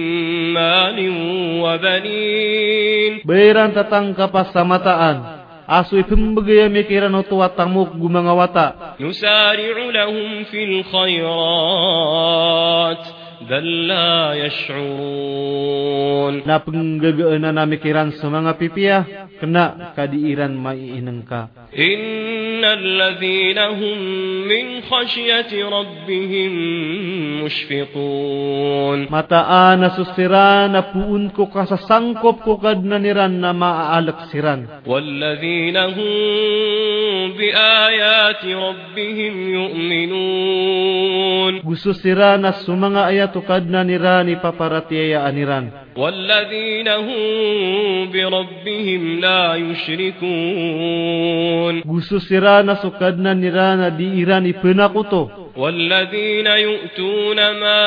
malin 0.51 1.15
wa 1.63 1.79
banin 1.79 3.23
beran 3.23 3.71
tatang 3.71 4.15
kapas 4.19 4.51
samataan 4.51 5.43
Aswi 5.63 6.03
pembegaya 6.05 6.67
mikiran 6.67 7.15
atau 7.17 7.39
watamuk 7.39 7.95
gumangawata. 7.95 8.99
Nusari'u 8.99 9.95
lahum 9.95 10.45
fil 10.51 10.83
khairat. 10.91 12.13
بل 13.50 13.88
لا 13.88 14.34
يشعرون 14.34 16.44
Na 16.48 16.58
penggagaan 16.60 17.40
na 17.46 17.52
namikiran 17.56 18.12
sa 18.18 18.28
mga 18.28 18.52
pipiya. 18.60 18.98
Kena 19.40 19.94
kadiiran 19.96 20.52
maiinang 20.58 21.24
ka. 21.24 21.48
إن 21.78 22.66
الذين 22.66 23.58
هم 23.58 23.98
من 24.50 24.82
خشية 24.82 25.52
ربهم 25.70 26.52
مشفقون 27.46 29.00
Mataan 29.14 29.86
na 29.86 29.94
susiran 29.94 30.74
na 30.74 30.82
puun 30.90 31.30
ko 31.30 31.54
kasasangkop 31.54 32.42
ko 32.42 32.58
kad 32.58 32.82
na 32.82 32.98
niran 32.98 33.38
na 33.38 33.54
maaalaksiran. 33.54 34.82
والذين 34.90 35.78
هم 35.78 36.12
بآيات 37.38 38.42
ربهم 38.46 39.34
يؤمنون 39.54 41.62
Gusto 41.62 41.94
sira 41.94 42.42
na 42.42 42.58
sumanga 42.66 43.06
ayat 43.06 43.31
ukad 43.36 43.70
na 43.70 43.84
niran 43.84 44.30
ipaparatiyaya 44.30 45.26
aniran. 45.26 45.72
والذين 45.98 46.88
هم 46.88 48.12
بربهم 48.14 49.20
لا 49.20 49.56
يشركون 49.56 51.08
Gusto 51.82 52.20
sira 52.22 52.64
na 52.64 52.76
sukad 52.78 53.18
na 53.18 53.34
niran 53.34 53.78
na 53.82 53.90
di 53.90 54.06
iran 54.22 54.46
ipenakuto. 54.46 55.41
والذين 55.57 56.47
يؤتون 56.47 57.37
ما 57.37 57.83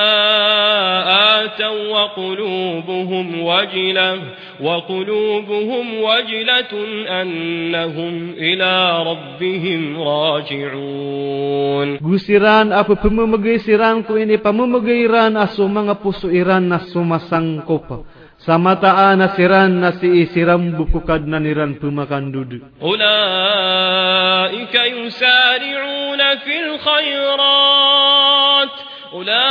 آتوا 1.42 1.88
وقلوبهم 1.90 3.42
وجلة 3.42 4.22
وقلوبهم 4.62 5.86
وجلة 6.02 6.74
أنهم 7.22 8.34
إلى 8.38 9.04
ربهم 9.10 9.82
راجعون. 10.02 11.98
غسيران 11.98 12.72
أف 12.74 12.92
بممغي 13.06 13.58
سيران 13.58 14.04
كويني 14.04 14.38
بممغي 14.38 14.92
إيران 14.92 15.38
أسو 15.38 15.68
مغا 15.68 15.94
بوسو 15.94 16.30
إيران 16.30 16.74
أسو 16.74 17.04
مسان 17.04 17.62
كوبا 17.62 18.04
Samataan 18.46 19.26
nasiran 19.26 19.82
nasi 19.82 20.22
isiram 20.22 20.78
buku 20.78 21.02
kadnaniran 21.02 21.82
pemakan 21.82 22.30
duduk. 22.30 22.62
Ulaika 22.78 24.86
yusari'una 24.86 26.46
fil 26.46 26.78
khairat. 26.78 28.70
Ulaika 29.18 29.42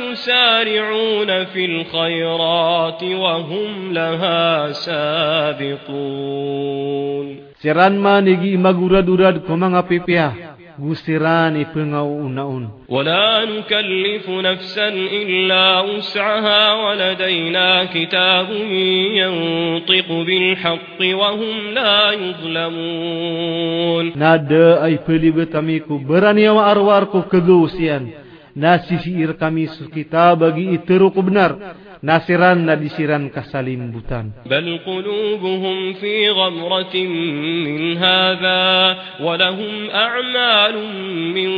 yusari'una 0.00 1.52
fil 1.52 1.84
khairat. 1.84 2.96
Wahum 3.04 3.92
laha 3.92 4.72
sabiqun. 4.72 5.92
Siran 7.60 8.00
manigi 8.00 8.56
magurad-urad 8.56 9.44
kumang 9.44 9.76
apipiah. 9.76 10.51
وسران 10.78 11.66
بنغو 11.74 12.28
نون 12.28 12.68
ولا 12.88 13.44
نكلف 13.44 14.28
نفسا 14.28 14.88
إلا 14.88 15.80
وسعها 15.80 16.74
ولدينا 16.74 17.84
كتاب 17.84 18.46
ينطق 19.14 20.12
بالحق 20.26 21.00
وهم 21.00 21.74
لا 21.74 22.12
يظلمون 22.12 24.12
ناد 24.16 24.52
أي 24.52 24.98
بلي 25.08 25.30
بتميكو 25.30 25.98
برانيا 25.98 26.50
وأرواركو 26.50 27.22
kegausian. 28.52 28.60
nasisir 28.60 29.30
kami 29.40 29.68
kita 29.68 30.36
bagi 30.36 30.76
iteru 30.76 31.10
benar. 31.10 31.76
Nasiran 32.02 32.66
na 32.66 32.74
disiran 32.74 33.30
kasalimbutan. 33.30 34.42
Bal 34.50 34.66
qulubuhum 34.82 35.94
fi 36.02 36.26
ghamratin 36.34 37.08
min 37.62 37.94
hadha 37.94 38.62
wa 39.22 39.38
lahum 39.38 39.86
a'malun 39.86 40.90
min 41.30 41.50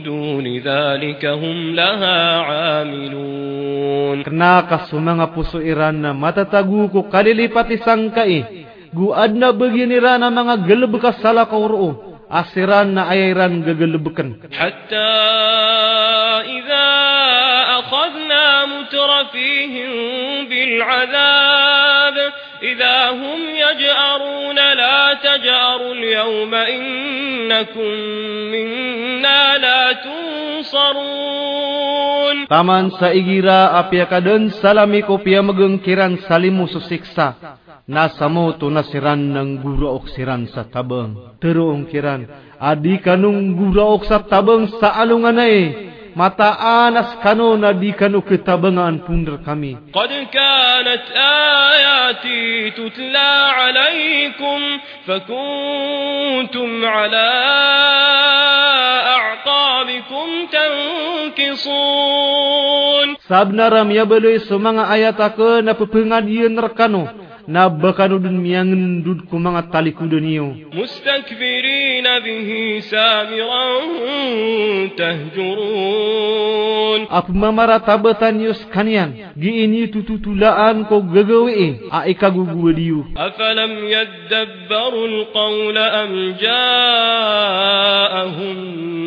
duni 0.00 0.64
dhalika 0.64 1.36
hum 1.36 1.76
laha 1.76 2.16
'amilun. 2.80 4.24
Kena 4.24 4.64
kasumanga 4.64 5.28
puso 5.28 5.60
iran 5.60 6.00
na 6.00 6.16
matatagu 6.16 6.88
ko 6.88 7.12
kalilipati 7.12 7.76
sangkai. 7.76 8.64
Gu 8.96 9.12
adna 9.12 9.52
begini 9.52 10.00
rana 10.00 10.32
mga 10.32 10.64
geleb 10.64 10.96
kasala 10.96 11.44
kauro 11.52 12.15
asiran 12.30 12.94
na 12.94 13.06
ayran 13.10 13.62
gagalebekan. 13.62 14.42
Hatta 14.50 15.10
idza 16.42 16.88
akhadna 17.82 18.66
mutrafihim 18.70 19.90
bil 20.50 20.82
azab 20.82 22.16
idza 22.62 23.14
hum 23.14 23.40
yaj'aruna 23.54 24.66
la 24.74 25.14
taj'aru 25.22 25.88
al 25.94 26.02
yawma 26.02 26.62
innakum 26.70 27.90
minna 28.50 29.58
la 29.62 29.82
tunsarun. 30.02 31.16
Taman 32.50 32.90
sa 32.98 33.10
igira 33.14 33.74
apya 33.80 34.06
kaden 34.10 34.50
salami 34.62 35.02
ko 35.06 35.18
pia 35.22 35.42
magengkiran 35.42 36.18
salimu 36.26 36.66
susiksa 36.70 37.58
nasa 37.86 38.26
mo 38.26 38.50
to 38.58 38.66
nasiran 38.66 39.30
ng 39.30 39.62
guraok 39.62 40.10
siran 40.10 40.50
sa 40.50 40.66
tabang. 40.66 41.38
Teruong 41.38 41.86
kiran, 41.86 42.26
adi 42.58 42.98
kanung 42.98 43.54
guraok 43.54 44.04
sa 44.10 44.26
tabang 44.26 44.66
sa 44.82 44.98
alungan 44.98 45.38
ay, 45.38 45.86
mataanas 46.18 47.20
kano 47.22 47.54
na 47.54 47.70
di 47.76 47.94
kano 47.94 48.26
kitabangan 48.26 49.06
punder 49.06 49.38
kami. 49.46 49.76
Qad 49.94 50.10
kanat 50.34 51.06
ayati 51.14 52.72
tutla 52.74 53.54
alaykum, 53.54 54.82
fakuntum 55.06 56.82
ala 56.82 57.30
a'qabikum 59.14 60.50
tankisun. 60.50 61.68
Sabnaram 63.30 63.86
ya 63.94 64.08
beloy 64.08 64.42
sumanga 64.42 64.88
ayat 64.90 65.20
ako 65.20 65.60
na 65.60 65.76
pepengadian 65.76 66.56
rekano, 66.56 67.25
na 67.46 67.70
bakanu 67.70 68.18
dun 68.18 68.42
miyangan 68.42 69.06
dud 69.06 69.30
ko 69.30 69.38
mga 69.38 69.70
talikudun 69.70 70.26
niyo. 70.26 70.50
Mustakbirina 70.74 72.18
bihi 72.20 72.82
samiran 72.82 73.86
tahjurun. 74.98 77.06
Apo 77.06 77.30
mamaratabatan 77.30 78.42
niyo 78.42 78.50
kanian, 78.74 79.30
gi 79.38 79.62
ini 79.62 79.86
tututulaan 79.94 80.90
ko 80.90 81.06
gagawi 81.06 81.86
a 81.86 82.10
ikaguguwa 82.10 82.74
diyo. 82.74 83.06
Afalam 83.14 83.78
yaddabbaru 83.86 85.06
al-qawla 85.06 86.02
am 86.02 86.34
ja'ahum 86.42 88.58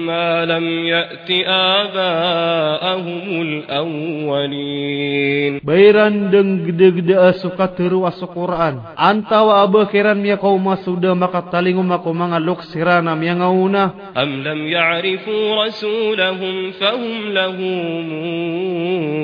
ma 0.08 0.48
lam 0.48 0.64
ya'ti 0.64 1.44
aba'ahum 1.44 3.28
al-awwalin. 3.68 5.60
Bayran 5.60 6.32
deng 6.32 6.64
gede-gede 6.66 7.20
asuka 7.20 7.68
teru 7.76 8.08
asuk 8.08 8.29
Quran. 8.34 8.82
Antawa 8.96 9.62
aba 9.66 9.86
kiran 9.90 10.22
miya 10.22 10.38
kau 10.38 10.58
masuda 10.62 11.16
makatalingo 11.18 11.84
mako 11.84 12.14
mga 12.14 12.38
luksirana 12.40 13.16
miya 13.18 13.36
ngauna. 13.42 14.14
Am 14.16 14.30
lam 14.46 14.60
ya'rifu 14.70 15.34
rasulahum 15.58 16.74
fahum 16.78 17.34
lahu 17.34 17.66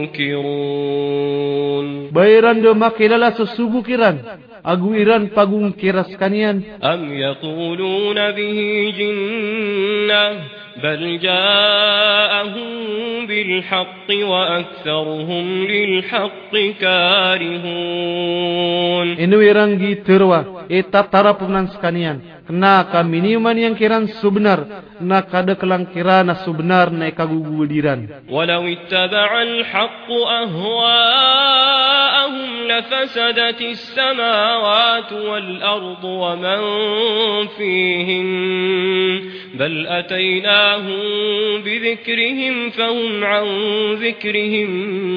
munkirun. 0.05 1.85
Bayiran 2.09 2.61
do 2.63 2.73
makilala 2.73 3.35
susugu 3.37 3.83
kiran. 3.85 4.19
Agu 4.65 4.97
iran 4.97 5.29
pagung 5.29 5.77
kiras 5.77 6.09
kanian. 6.17 6.65
Am 6.81 7.05
yaquluna 7.05 8.33
bihi 8.33 8.97
jinnah. 8.97 10.64
بل 10.83 11.19
جاءهم 11.19 12.71
بالحق 13.27 14.09
وأكثرهم 14.09 15.67
للحق 15.67 16.53
كارهون. 16.81 18.35
Inu 19.17 19.41
irangi 19.41 19.95
terwa 19.95 20.54
eta 20.69 21.03
tarapunan 21.09 21.67
sekanian 21.73 22.21
kena 22.45 22.87
kami 22.93 23.21
niuman 23.21 23.57
yang 23.57 23.75
kiran 23.75 24.07
subnar 24.21 24.85
na 25.01 25.21
kada 25.25 25.55
kelang 25.57 25.85
kirana 25.89 26.35
subnar 26.45 26.93
na 26.93 27.09
ikagugudiran 27.09 28.29
walau 28.29 28.63
ittaba'al 28.69 29.65
haqqu 29.65 30.19
ahwa'ahum 30.45 31.55
lafasadatis 32.69 33.81
samawati 33.93 35.15
wal 35.15 35.51
ardu 35.63 36.11
wa 36.11 36.33
man 36.37 36.61
fihin 37.57 38.27
bal 39.55 39.77
ataynahum 40.03 41.63
bidhikrihim 41.63 42.75
fahum 42.75 43.23
an 43.23 43.45
dhikrihim 44.03 44.69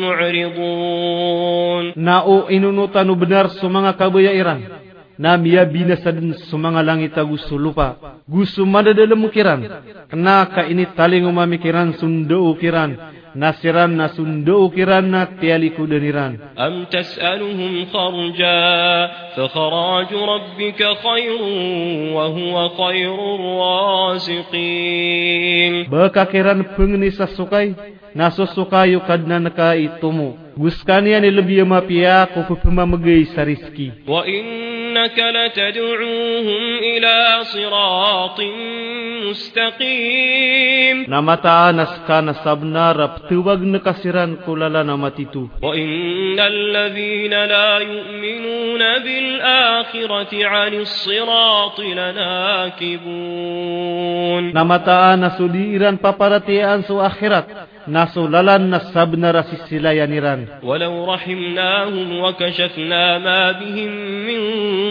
mu'ridun. 0.06 1.84
Nao 1.98 2.46
inunutanu 2.46 3.18
benar 3.18 3.50
sumanga 3.58 3.92
kabuyairan 3.98 4.87
na 5.18 5.36
miya 5.36 5.66
binasa 5.66 6.14
din 6.14 6.32
sumanga 6.46 6.82
langit 6.82 7.18
a 7.18 7.26
gusto 7.26 7.58
lupa. 7.58 8.22
Gusto 8.22 8.62
madadala 8.62 9.18
mukiran. 9.18 9.66
Kena 10.06 10.46
ka 10.46 10.62
ini 10.70 10.86
taling 10.94 11.26
umamikiran 11.26 11.98
sundo 11.98 12.46
ukiran. 12.54 12.94
Nasiran 13.34 13.92
na 13.98 14.08
sundo 14.14 14.64
ukiran 14.64 15.04
na 15.10 15.26
tialiku 15.26 15.84
daniran. 15.90 16.38
Am 16.56 16.86
tas'aluhum 16.86 17.86
kharja 17.92 18.56
fa 19.36 19.44
kharaju 19.52 20.18
rabbika 20.32 20.96
khayrun 21.02 22.14
wa 22.14 22.24
huwa 22.30 22.70
khayrur 22.78 23.42
rasiqin. 24.16 25.90
Bakakiran 25.90 26.62
pengenisa 26.78 27.26
sukai. 27.34 27.97
Nasusukayo 28.14 29.00
kadna 29.04 29.40
naka 29.40 29.76
itumu. 29.76 30.38
Guskanian 30.58 31.22
lebih 31.22 31.62
mapia 31.62 32.26
ko 32.34 32.42
pepemamagay 32.50 33.30
sa 33.30 33.46
riski. 33.46 33.94
Wa 34.10 34.26
innaka 34.26 35.30
latad'uuhum 35.30 36.82
ila 36.82 37.46
siratin 37.46 38.54
mustaqim. 39.30 41.06
Namataanas 41.06 42.02
ka 42.10 42.18
na 42.18 42.34
sabna 42.42 42.90
raptuwag 42.90 43.62
na 43.62 43.78
kasiran 43.78 44.42
ko 44.42 44.58
lala 44.58 44.82
na 44.82 44.98
matitu. 44.98 45.46
Wa 45.62 45.78
innal 45.78 46.58
ladhina 46.74 47.46
la 47.46 47.78
yu'minuna 47.78 48.98
bil 49.06 49.38
akhirati 49.78 50.42
'anis 50.42 50.90
sirati 51.06 51.94
lanakibun. 51.94 52.98
Namataanas 54.50 55.38
udiiran 55.38 56.02
paparatian 56.02 56.82
su 56.82 56.98
akhirat. 56.98 57.77
نصللن 57.88 58.74
نصبن 58.74 59.24
رسسلا 59.24 59.92
ينيران. 59.92 60.46
ولو 60.62 61.14
رحمناهم 61.14 62.20
وكشفنا 62.20 63.18
ما 63.18 63.52
بهم 63.52 63.90
من 64.28 64.40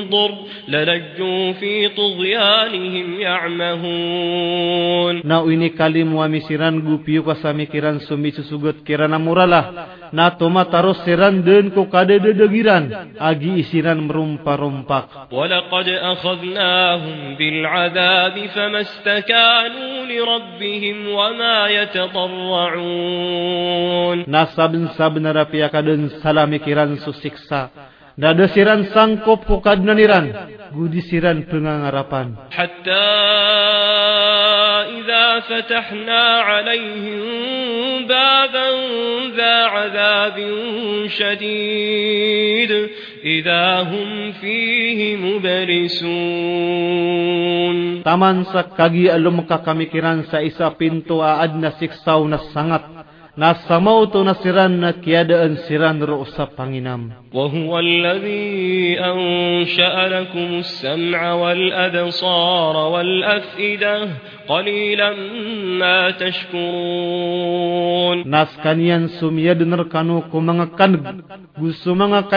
ضر 0.09 0.33
للجوا 0.67 1.53
في 1.53 1.89
طغيانهم 1.89 3.19
يعمهون. 3.19 5.21
ناويني 5.25 5.69
كلم 5.69 6.15
ومسيران 6.15 6.87
غوبيو 6.87 7.23
كسامي 7.23 7.65
كيران 7.65 7.99
سمي 7.99 8.31
سسوغت 8.31 8.75
كيران 8.85 9.21
مرلا 9.21 9.63
Na 10.11 10.35
tuma 10.37 10.65
taros 10.71 11.03
siran 11.03 11.43
den 11.43 11.71
ko 11.71 11.87
kade 11.91 12.19
dedegiran 12.19 13.15
agi 13.19 13.59
isiran 13.63 13.99
merumpa-rumpak. 14.07 15.31
Walaqad 15.31 15.87
akhadnahum 15.91 17.35
bil 17.39 17.65
adab 17.65 18.35
famastakanu 18.55 20.07
li 20.07 20.17
rabbihim 20.21 21.11
wama 21.11 21.67
yatadarrun. 21.71 22.27
Na 24.27 24.47
sabna 24.51 25.31
rapia 25.35 25.67
piaka 25.69 25.83
salamikiran 26.23 26.97
susiksa. 27.03 27.69
Da 28.17 28.33
desiran 28.33 28.89
sangkup 28.97 29.45
kau 29.45 29.61
kadnaniran 29.61 30.33
gudi 30.73 31.05
siran 31.05 31.45
pengangarapan. 31.45 32.49
Hatta 32.49 33.05
idza 34.89 35.45
fatahna 35.45 36.21
alaihim 36.49 38.09
baban 38.09 38.66
عذاب 39.87 40.37
شديد 41.07 42.71
إذا 43.23 43.81
هم 43.81 44.31
فيه 44.31 45.15
مبرسون. 45.15 46.57
تمان 48.03 48.43
سكاجي 48.43 49.15
ألمك 49.15 49.61
كمكران 49.65 50.23
سايسا 50.23 50.75
بنتو 50.79 51.23
أدنى 51.23 51.71
سيكساو 51.79 52.27
نسانات 52.27 52.96
Na 53.36 53.56
samau 53.64 54.04
to 54.12 54.20
na 54.20 54.36
siran 54.44 54.76
na 54.76 54.92
kiadaan 54.92 55.56
siran 55.64 55.96
ro 56.04 56.20
usap 56.20 56.52
panginam. 56.52 57.16
وهو 57.32 57.78
الذي 57.78 59.00
أنشأ 59.00 60.08
لكم 60.08 60.60
السمع 60.60 61.32
والأبصار 61.32 62.76
والأفئدة 62.76 64.08
قليلا 64.48 65.10
ما 65.80 66.10
تشكرون 66.10 67.32
Nas 68.28 68.52
kanian 68.60 69.08
sumia 69.16 69.56
dener 69.56 69.88
kanu 69.88 70.28
ko 70.28 70.36
mga 70.44 70.76
kanag, 70.76 71.24
gusto 71.56 71.96
mga 71.96 72.28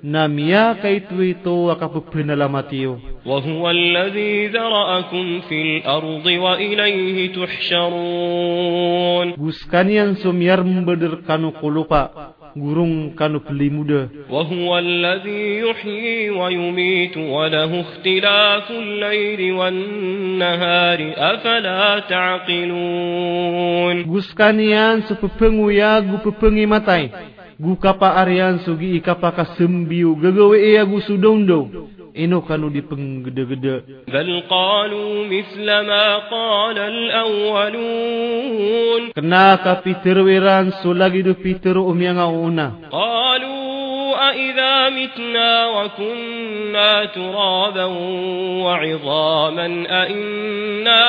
na 0.02 0.28
miya 0.28 0.74
kay 0.80 1.00
tuwito 1.00 1.70
akapupunalamatiyo. 1.72 2.98
وهو 3.26 3.70
الذي 3.70 4.46
ذرأكم 4.46 5.40
في 5.40 5.62
الأرض 5.62 6.26
وإليه 6.26 7.32
تحشرون 7.34 9.34
Gus 9.36 9.66
kanian 9.66 10.14
sumiyar 10.22 10.62
mbeder 10.64 11.16
kanu 11.26 11.50
kulupa, 11.58 12.10
gurung 12.54 13.14
kanu 13.18 13.40
pelimuda. 13.42 14.06
وهو 14.30 14.78
الذي 14.78 15.58
يحيي 15.58 16.30
ويميت 16.30 17.16
وله 17.16 17.80
اختلاف 17.80 18.70
الليل 18.70 19.52
والنهار 19.52 21.00
أفلا 21.16 21.98
تعقلون 22.06 24.04
Gus 24.06 24.30
kanian 24.38 25.02
sepepengu 25.02 25.66
ya 25.74 25.98
gu 26.00 26.18
pepengi 26.22 26.62
matai. 26.66 27.10
gukapa 27.61 28.17
arian 28.21 28.59
sugi 28.65 28.97
ikapa 28.97 29.29
ka 29.37 29.45
sembiu. 29.55 30.17
Gegewe 30.21 30.57
ia 30.57 30.81
e 30.81 30.89
gu 30.89 30.99
sudondo 31.05 31.59
ino 32.13 32.41
kanu 32.43 32.67
dipenggede-gede 32.69 34.03
bal 34.11 34.31
qalu 34.51 35.31
misla 35.31 35.77
ma 35.87 36.27
qala 36.27 36.83
al 36.91 37.01
awwalun 37.23 39.03
kena 39.15 39.55
ka 39.63 39.79
piter 39.79 40.19
wiran 40.19 40.75
sulagi 40.83 41.23
du 41.23 41.33
piter 41.39 41.79
umiang 41.79 42.19
auna 42.19 42.91
qalu 42.91 43.71
wa 44.11 44.89
مِتْنَا 44.91 45.71
a 45.71 45.89
inna 46.03 47.07
وَعِظَامًا 48.63 49.67
أَإِنَّا 49.87 51.03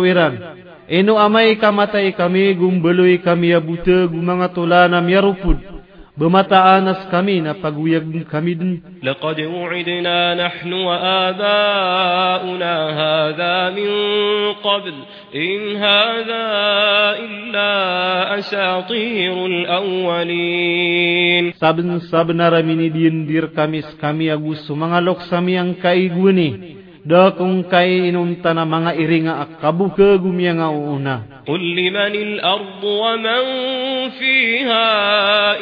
weran. 0.00 0.34
Eno 0.86 1.18
amai 1.18 1.58
kamatai 1.58 2.14
kami 2.14 2.54
gumbelui 2.54 3.18
kami 3.18 3.50
ya 3.50 3.58
buta 3.58 4.06
gumanga 4.06 4.46
tulana 4.54 5.02
ya 5.02 5.18
ruput. 5.18 5.58
Bermata 6.16 6.80
kami 7.12 7.44
na 7.44 7.52
paguyag 7.52 8.08
kami 8.32 8.56
din. 8.56 8.80
Laqad 9.04 9.36
u'idna 9.36 10.32
nahnu 10.32 10.88
wa 10.88 10.96
aba'una 11.28 12.72
hadha 12.96 13.68
min 13.76 13.90
qabl. 14.64 14.96
In 15.36 15.76
hadha 15.76 16.44
illa 17.20 17.72
asatirul 18.40 19.68
awwalin. 19.68 21.52
Saben-saben 21.60 22.40
aramini 22.40 22.88
diendir 22.88 23.52
kami 23.52 23.84
agus 24.32 24.64
ya 24.64 24.64
sumangalok 24.70 25.20
sami 25.28 25.60
yang 25.60 25.76
kaiguni 25.76 26.75
da 27.06 27.38
kung 27.38 27.70
kay 27.70 28.10
inunta 28.10 28.50
na 28.50 28.66
mga 28.66 28.98
iringa 28.98 29.38
a 29.38 29.46
kabuke 29.62 30.18
gumiya 30.18 30.58
nga 30.58 30.74
una. 30.74 31.46
Qul 31.46 31.62
limanil 31.62 32.42
ardu 32.42 32.90
wa 32.98 33.14
man 33.14 33.46
fiha 34.18 34.90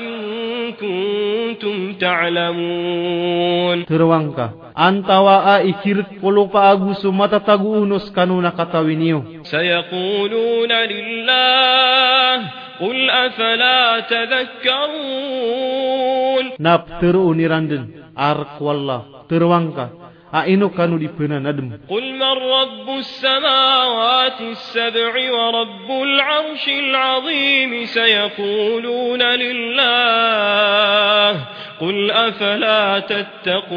in 0.01 0.73
kuntum 0.81 2.01
ta'lamun. 2.01 3.85
Turwangka 3.85 4.73
antawa 4.73 5.45
a 5.45 5.61
ikir 5.61 6.17
kulupa 6.17 6.73
agu 6.73 6.97
sumata 6.97 7.45
tagunos 7.45 8.09
kanuna 8.17 8.57
katawiniyo 8.57 9.45
sayaquluna 9.45 10.89
lillah 10.89 12.65
Qul 12.75 13.07
afala 13.07 14.03
tadhakkarun. 14.11 16.59
Nap 16.59 16.99
teru 16.99 17.31
uniran 17.31 17.71
wallah, 17.71 18.19
Arkwallah 18.19 19.31
Teruangkah 19.31 20.04
Ha, 20.35 20.51
aino 20.51 20.75
kanu 20.75 20.99
di 20.99 21.07
pena 21.15 21.39
nadem 21.39 21.79
qul 21.87 22.07
mar 22.19 22.35
rabbus 22.35 23.07
samawati 23.23 24.59
sab'i 24.75 25.31
wa 25.31 25.63
rabbul 25.63 26.15
arshil 26.19 26.91
azim 26.91 27.87
sayaquluna 27.87 29.39
lillah. 29.39 31.31
Qul 31.79 32.11
afala 32.11 33.07
tattaqun. 33.07 33.75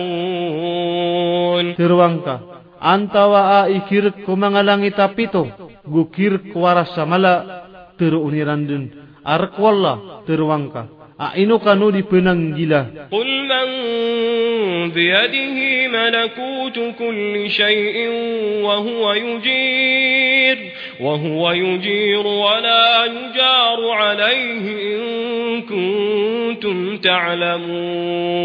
Tirwangka 1.77 2.41
antawa 2.81 3.41
a 3.61 3.69
ikir 3.69 4.25
kumangalangi 4.25 4.97
tapito 4.97 5.45
gukir 5.85 6.49
kuara 6.53 6.85
samala 6.97 7.33
teru 8.01 8.25
uniran 8.25 8.65
dun 8.65 8.89
arqwalla 9.21 10.25
Ha, 11.17 11.33
aino 11.33 11.57
kanu 11.57 11.89
di 11.89 12.05
penanggila 12.05 13.09
qul 13.09 13.29
man 13.49 13.69
biyadihi 14.93 15.89
malakutu 15.89 16.93
kulli 16.93 17.49
shay'in 17.49 18.61
wa 18.61 18.77
huwa 18.85 19.17
yujir 19.17 20.57
wa 21.01 21.17
huwa 21.17 21.57
yujir 21.57 22.21
wa 22.21 22.61
la 22.61 23.09
yujar 23.09 23.81
alaihi 23.81 24.73
in 24.77 25.01
kuntum 25.65 27.01
ta'lamun 27.01 28.37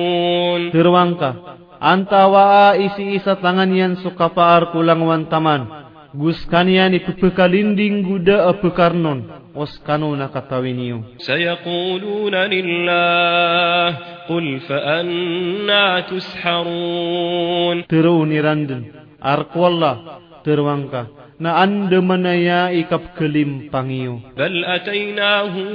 tirwangka 0.72 1.61
antawa 1.76 2.72
isi 2.80 3.20
isa 3.20 3.37
tangan 3.37 3.68
yang 3.68 4.00
suka 4.00 4.32
paar 4.32 4.72
kulang 4.72 5.04
wantaman. 5.04 5.68
guskanian 6.16 6.96
itu 6.96 7.16
pekalinding 7.20 8.04
guda 8.04 8.48
apekarnon 8.48 9.41
Os 9.56 9.80
kanu 9.84 10.15
nakatawiniyo. 10.15 11.04
سيقولون 11.17 12.36
لله 12.36 13.89
قل 14.30 14.60
فأنا 14.60 16.00
تسحرون 16.00 17.84
Teru 17.88 18.26
niranden. 18.26 18.93
Arkwallah. 19.21 19.95
Terwang 20.43 20.88
ka. 20.88 21.08
Na 21.38 21.62
anda 21.62 22.02
manaya 22.02 22.73
ikap 22.73 23.13
kelimpangiyo. 23.13 24.19
بل 24.38 24.65
أتيناهم 24.65 25.69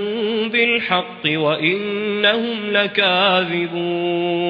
بالحق 0.50 1.22
وإنهم 1.26 2.58
لكاذبون 2.74 4.42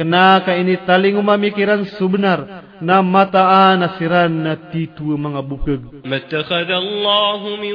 Kena 0.00 0.40
ka 0.40 0.56
ini 0.56 0.80
taling 0.88 1.20
umamikiran 1.20 1.84
subenar. 1.98 2.63
Na 2.80 3.02
mataan 3.04 3.84
nasiran 3.84 4.32
na 4.42 4.56
titu 4.74 5.04
mga 5.16 5.40
bukag. 5.46 5.80
ما 6.04 6.16
اتخذ 6.16 6.70
الله 6.70 7.56
من 7.56 7.72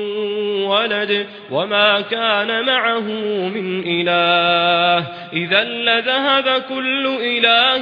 ولد 0.67 1.27
وما 1.51 2.01
كان 2.01 2.65
معه 2.65 3.07
من 3.55 3.83
إله 3.85 5.07
إذا 5.33 5.63
لذهب 5.63 6.61
كل 6.69 7.05
إله 7.21 7.81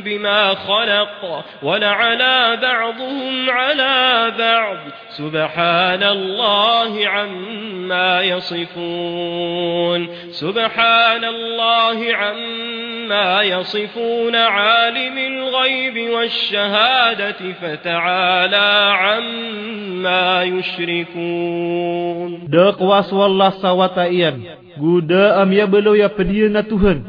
بما 0.00 0.54
خلق 0.54 1.44
ولعلى 1.62 2.58
بعضهم 2.62 3.50
على 3.50 4.32
بعض 4.38 4.76
سبحان 5.08 6.02
الله 6.02 7.08
عما 7.08 8.22
يصفون 8.22 10.08
سبحان 10.30 11.24
الله 11.24 12.14
عما 12.14 13.42
يصفون 13.42 14.36
عالم 14.36 15.18
الغيب 15.18 15.96
والشهادة 16.40 17.40
فتعالى 17.60 18.68
عما 19.02 20.42
يشركون 20.42 22.30
Dek 22.48 22.78
was 22.80 23.12
wallah 23.12 23.52
sawata 23.60 24.08
iyan. 24.08 24.40
Guda 24.80 25.40
am 25.44 25.52
ya 25.52 25.66
belo 25.68 25.92
ya 25.92 26.08
pedian 26.08 26.56
na 26.56 26.62
Tuhan. 26.64 27.04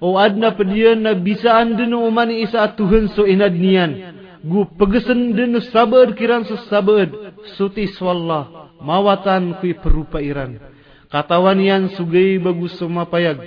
O 0.00 0.16
adna 0.20 0.52
pedian 0.52 1.00
na 1.04 1.12
bisaan 1.16 1.76
denu 1.76 2.04
umani 2.04 2.44
isa 2.44 2.64
at 2.68 2.76
Tuhan 2.76 3.08
so 3.16 3.24
inad 3.24 3.56
niyan. 3.56 3.92
Gu 4.44 4.66
pegesen 4.76 5.32
denu 5.36 5.60
sabar 5.72 6.12
kiran 6.16 6.44
so 6.44 6.56
sabar. 6.68 7.08
Suti 7.56 7.88
swallah. 7.88 8.72
Mawatan 8.80 9.60
kui 9.60 9.76
perupa 9.76 10.20
iran. 10.20 10.56
Katawan 11.12 11.60
yan 11.60 11.92
sugay 11.96 12.40
bagus 12.40 12.76
sumapayag. 12.80 13.38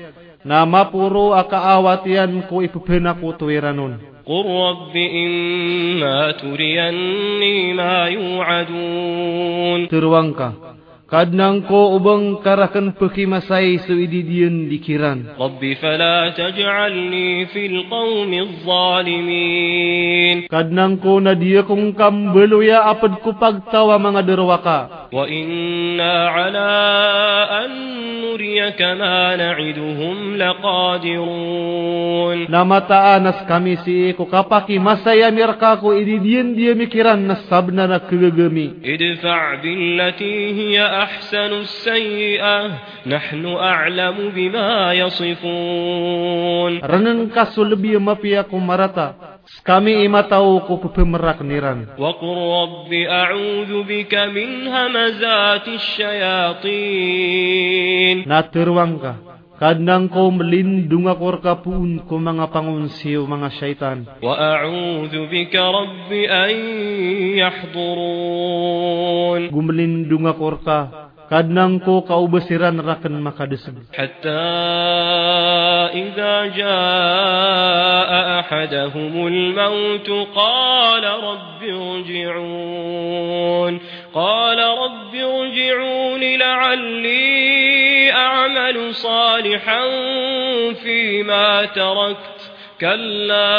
Nama 0.43 0.91
puro 0.91 1.31
akaawatian 1.31 2.47
ko 2.51 2.59
ipupena 2.59 3.15
ko 3.15 3.31
tuwiranon. 3.33 4.13
قل 4.23 4.45
رب 4.47 4.95
إما 4.95 6.31
تريني 6.31 7.73
ما 7.73 8.07
يوعدون 8.07 9.87
Terwang 9.91 10.31
kadang 11.08 11.64
ko 11.64 11.96
ubang 11.96 12.44
karakan 12.44 12.92
peki 12.92 13.24
masai 13.24 13.80
suidi 13.80 14.20
dian 14.28 14.68
dikiran. 14.68 15.40
Rabbi 15.40 15.72
fala 15.80 16.36
taj'alni 16.36 17.48
fil 17.48 17.88
qawmi 17.88 18.60
zalimin. 18.60 20.36
Kadang 20.52 21.00
ko 21.00 21.16
nadia 21.16 21.64
kungkam 21.64 22.36
belu 22.36 22.60
ya 22.60 22.92
apad 22.92 23.24
ku 23.24 23.32
pagtawa 23.40 23.96
mga 23.96 24.20
derwaka. 24.20 25.08
Wa 25.08 25.24
inna 25.24 26.28
ala 26.28 26.76
an 27.64 27.72
nuriyaka 28.20 28.92
ma 29.00 29.32
na'iduhum 29.32 30.36
laqadirun. 30.36 32.52
Nama 32.52 32.78
ta'anas 32.84 33.48
kami 33.48 33.80
si 33.80 34.12
ku 34.12 34.28
kapaki 34.28 34.76
masai 34.76 35.24
amirka 35.24 35.80
ku 35.80 35.96
idi 35.96 36.20
dia 36.20 36.76
mikiran 36.76 37.16
nasabna 37.16 37.88
na 37.88 38.04
kegegemi. 38.04 38.84
Idfa' 38.84 39.64
billati 39.64 40.52
hiya 40.52 40.97
أحسنوا 41.02 41.60
السيئة 41.60 42.70
نحن 43.06 43.46
أعلم 43.46 44.32
بما 44.36 44.92
يصفون. 44.92 46.80
رنن 46.84 47.30
كسل 47.36 47.76
بي 47.76 47.98
ما 47.98 48.14
فيك 48.14 48.46
سكامي 49.48 50.06
إما 50.06 50.20
تاوكو 50.20 50.76
كبمرك 50.76 51.42
نيران 51.42 51.86
وقل 51.98 52.36
رب 52.62 52.92
أعوذ 52.92 53.82
بك 53.82 54.14
من 54.14 54.68
همزات 54.68 55.68
الشياطين. 55.68 57.08
ناتروانكا 58.28 59.27
ka. 59.57 59.57
Kadnang 59.57 60.09
ko 60.09 60.33
melindung 60.33 61.05
akor 61.07 61.37
kapun 61.39 62.01
ko 62.09 62.17
mga 62.19 62.49
pangunsiw 62.51 63.23
mga 63.23 63.49
syaitan. 63.55 64.03
وأعوذ 64.19 65.13
بك 65.29 65.53
رب 65.55 66.11
أن 66.11 66.53
يحضرون 67.39 69.41
Gumelindung 69.53 70.25
akor 70.27 70.59
ka. 70.65 70.79
Kadnang 71.29 71.79
ko 71.81 72.01
kaubasiran 72.03 72.77
rakan 72.81 73.21
makadeseg. 73.23 73.75
حتى 73.93 74.41
إذا 75.93 76.45
جاء 76.57 78.11
أحدهم 78.39 79.27
الموت 79.27 80.09
قال 80.35 81.03
رب 81.03 81.61
ارجعون 81.63 83.79
قال 84.13 84.59
رب 84.59 85.15
ارجعون 85.15 86.21
لعلي 86.21 86.73
أعمل 86.73 87.05
صالحا 88.92 89.82
فيما 90.72 91.64
تركت 91.64 92.38
كلا 92.80 93.58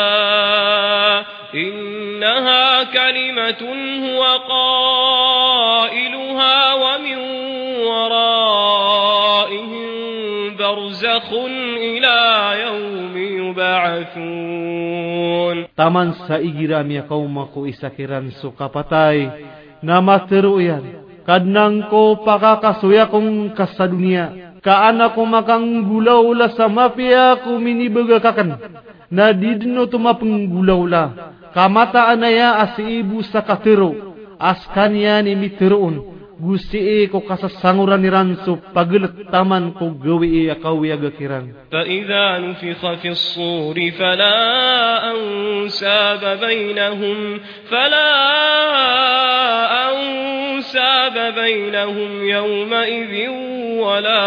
إنها 1.56 2.84
كلمة 2.84 3.64
هو 4.06 4.24
قائلها 4.50 5.94
ومن 6.74 7.18
ورائهم 7.88 9.80
برزخ 10.56 11.34
إلى 11.78 12.20
يوم 12.66 13.18
يبعثون 13.18 14.70
Taman 15.80 16.12
sa 16.28 16.44
igirami 16.44 17.00
akaw 17.00 17.24
mako 17.24 17.64
isakiran 17.64 18.36
so 18.44 18.52
kapatay. 18.52 19.32
Na 19.80 20.04
materuyan. 20.04 20.84
Kadnang 21.24 21.88
ko 21.88 22.20
pakakasuya 22.28 23.08
kong 23.08 23.56
kasadunia. 23.56 24.49
kaana 24.62 25.16
ko 25.16 25.26
makang 25.26 25.88
gulau 25.88 26.34
la 26.34 26.50
sama 26.56 26.90
mafia 26.90 27.40
ko 27.44 27.60
mini 27.60 27.88
bagakakan 27.90 28.60
na 29.12 29.34
didno 29.34 29.88
to 29.88 29.98
mapenggulau 29.98 30.86
la 30.88 31.34
kamata 31.56 32.08
anaya 32.12 32.60
as 32.64 32.76
ibu 32.80 33.24
sa 33.24 33.42
katero 33.42 34.16
askania 34.40 35.22
ni 35.24 35.36
mitruun 35.36 36.20
Gusi 36.40 36.80
e 36.80 37.08
ko 37.12 37.20
kasasanguran 37.20 38.00
ni 38.00 38.08
ranso 38.08 38.64
pagelet 38.72 39.28
taman 39.28 39.76
ko 39.76 39.92
gawi 39.92 40.48
e 40.48 40.52
akaw 40.56 40.88
ya 40.88 40.96
gakiran 40.96 41.52
fa 41.68 41.84
idza 41.84 42.40
fi 42.64 42.72
as-sur 43.12 43.76
fala 44.00 44.36
ansa 45.12 46.16
bainahum. 46.40 47.44
Fala 47.68 48.08
ansa 49.92 51.12
bainahum 51.12 52.24
yawma 52.24 52.88
idhin 52.88 53.59
ولا 53.81 54.23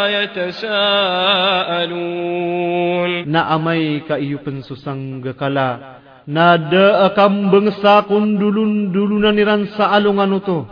يتساءلون 1.68 3.12
na 3.28 3.42
amay 3.52 4.02
kaiyupan 4.08 4.64
susang 4.64 5.20
gakala 5.20 6.00
na 6.28 6.56
da 6.58 7.12
akam 7.12 7.52
bangsa 7.52 8.08
kun 8.08 8.40
dulun 8.40 8.92
dulunan 8.96 9.36
niran 9.36 9.68
sa 9.76 9.92
alungan 9.96 10.40
uto 10.40 10.64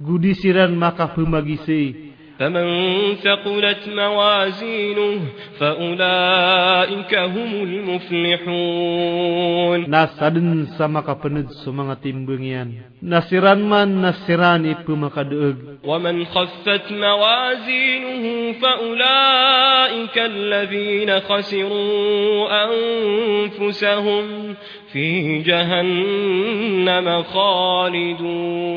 gudisiran 0.00 0.72
maka 0.76 1.08
pumagisi 1.16 2.05
فمن 2.39 2.67
ثقلت 3.15 3.87
موازينه 3.87 5.19
فأولئك 5.59 7.15
هم 7.15 7.63
المفلحون. 7.63 9.79
Nasadun 9.89 10.69
sama 10.77 11.01
kapenid 11.01 11.49
sumanga 11.65 11.97
timbungian 11.97 12.93
Nasiran 13.01 13.57
man 13.65 13.89
nasiran 14.05 14.61
ipu 14.69 14.93
makaduog 14.93 15.81
ومن 15.83 16.25
خفت 16.25 16.91
موازينه 16.91 18.53
فأولئك 18.61 20.17
الذين 20.17 21.19
خسروا 21.19 22.65
أنفسهم. 22.65 24.55
في 24.92 25.38
جهنم 25.42 27.22
خالدون 27.22 28.76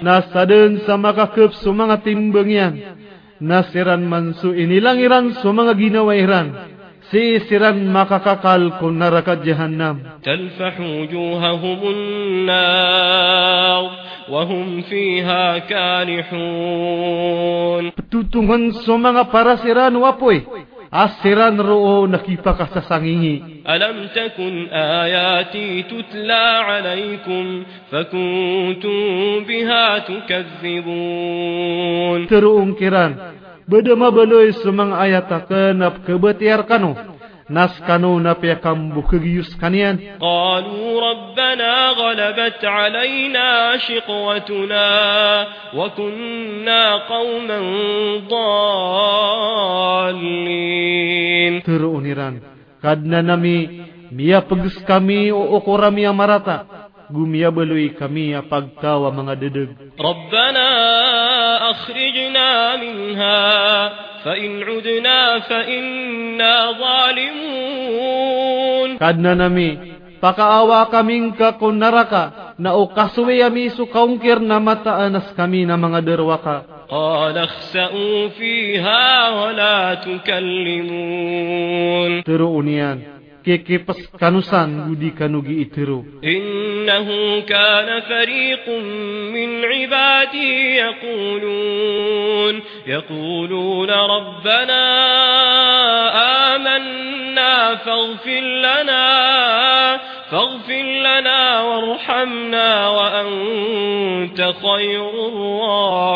nasadin 0.00 0.80
sa 0.88 0.96
maka 0.96 1.26
kep 1.36 1.52
sa 1.60 1.70
mga 1.70 1.96
timbangyan 2.06 2.74
nasiran 3.40 4.02
man 4.04 4.32
su 4.40 4.48
inilangiran 4.56 5.32
sa 5.40 5.48
mga 5.52 5.72
ginawairan 5.76 6.46
si 7.12 7.42
siran 7.48 7.78
makakakal 7.92 8.80
ko 8.80 8.88
narakat 8.92 9.44
jahannam 9.44 9.96
تلفح 10.24 10.80
وجوههم 10.80 11.80
النار 11.94 13.84
وهم 14.30 14.80
فيها 14.86 15.58
كالحون 15.68 17.20
Petutungan 17.98 18.72
sa 18.84 18.94
mga 18.94 19.22
parasiran 19.32 19.94
wapoy. 19.96 20.44
Asiran 20.94 21.54
roo 21.58 22.06
nakipakasasangingi. 22.10 23.62
ألم 23.68 24.06
تكن 24.14 24.68
آياتي 24.72 25.82
تتلى 25.82 26.44
عليكم 26.66 27.62
فكنتم 27.92 28.98
بها 29.44 29.98
تكذبون 30.10 31.40
Teruong 32.26 32.74
kiran. 32.74 33.14
Beda 33.70 33.94
mabaloy 33.94 34.50
sa 34.50 34.70
mga 34.74 34.94
ayat 34.98 35.30
akanap 35.30 36.02
kabatiar 36.02 36.66
kano. 36.66 36.98
Nas 36.98 37.13
ناس 37.49 37.81
كانوا 37.87 38.19
نبيكم 38.19 38.89
بكريوس 38.89 39.57
كانيان 39.61 39.99
قالوا 40.19 41.01
ربنا 41.09 41.89
غلبت 41.89 42.65
علينا 42.65 43.77
شقوتنا 43.77 44.87
وكنا 45.77 46.95
قوما 46.95 47.59
ضالين. 48.29 49.63
ترونيران 51.63 52.39
قد 52.85 53.05
ننمي 53.05 53.69
ميا 54.11 54.39
بغس 54.39 54.83
كمي 54.85 55.31
وقرمي 55.31 56.07
مرتا. 56.09 56.65
ang 57.04 57.04
marata. 57.04 57.08
Gumia 57.10 57.50
baloy 57.50 57.90
kami 57.98 58.34
a 58.34 58.42
pagtawa 58.46 59.10
mga 59.12 59.34
dedeg. 59.36 59.68
ربنا 60.00 60.68
أخرجنا 61.70 62.76
منها 62.76 63.40
فإن 64.24 64.62
عدنا 64.62 65.38
فإنا 65.38 66.54
ظالمون 66.80 68.40
Kadna 69.00 69.32
nami, 69.32 69.80
pakaawa 70.20 70.92
kaming 70.92 71.32
ka 71.32 71.56
kung 71.56 71.80
naraka, 71.80 72.52
na 72.60 72.76
o 72.76 72.84
kasuwi 72.92 73.40
ami 73.40 73.72
su 73.72 73.88
kaungkir 73.88 74.36
na 74.40 74.60
mataanas 74.60 75.32
kami 75.32 75.64
na 75.64 75.76
mga 75.76 76.00
derwaka. 76.04 76.56
قال 76.90 77.38
اخسأوا 77.38 78.28
فيها 78.28 79.30
ولا 79.30 79.94
تكلمون 80.02 82.22
Tero 82.26 82.50
kekepas 83.45 84.09
kanusan 84.17 84.89
budi 84.89 85.13
kanugi 85.13 85.61
itiru. 85.61 86.01
Innahu 86.25 87.45
kana 87.45 88.01
fariqun 88.09 88.81
min 89.29 89.61
ibadi 89.85 90.81
yaqulun. 90.81 92.55
Yaqulun 92.89 93.85
rabbana 93.85 94.81
amanna 96.49 97.77
faghfir 97.85 98.41
lana. 98.65 99.05
Faghfir 100.25 101.05
lana 101.05 101.69
warhamna 101.69 102.69
wa 102.97 103.05
anta 103.21 104.57
khairur 104.57 105.37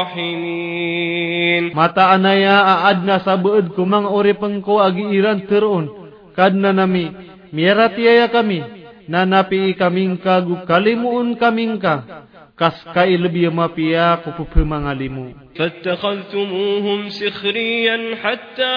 rahimin. 0.02 1.78
Mata 1.78 2.10
anaya 2.18 2.90
aadna 2.90 3.22
sabeud 3.22 3.78
kumang 3.78 4.10
ore 4.10 4.34
pengko 4.34 4.82
agi 4.82 5.14
iran 5.14 5.46
terun 5.46 5.99
kadna 6.40 6.72
nami 6.72 7.12
mierati 7.52 8.08
aya 8.08 8.32
kami. 8.32 8.64
Na 9.12 9.28
napi 9.28 9.76
kamingka 9.76 10.40
gu 10.48 10.64
kalimuun 10.64 11.36
kamingka. 11.36 12.24
Kas 12.56 12.80
kai 12.96 13.20
lebih 13.20 13.52
ma 13.52 13.68
pia 13.72 14.20
kupu 14.24 14.48
pemangalimu 14.48 15.50
fattakhadhtumuhum 15.60 17.12
sikhriyan 17.12 18.16
hatta 18.24 18.76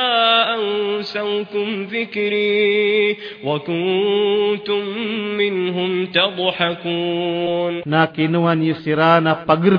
ansawkum 0.58 1.86
dhikri 1.86 3.14
wa 3.46 3.62
kuntum 3.62 4.82
minhum 5.38 6.10
tadhhakun. 6.10 7.86
Nakinuan 7.86 8.66
yusirana 8.66 9.46
pagir 9.46 9.78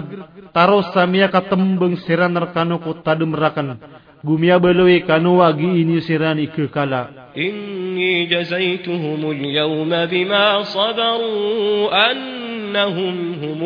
taro 0.56 0.80
samia 0.96 1.28
katembung 1.28 2.00
siran 2.08 2.39
rekanu 2.39 2.80
kutadumrakan 2.80 3.84
rakan 4.23 4.25
gumia 4.25 4.58
belui 4.58 5.02
kanu 5.06 5.38
wagi 5.38 5.83
ini 5.83 6.00
sirani 6.02 6.46
kekala 6.50 7.29
إني 7.38 8.27
جزيتهم 8.27 9.31
اليوم 9.31 9.90
بما 10.10 10.62
صبروا 10.62 12.10
أنهم 12.10 13.16
هم 13.42 13.60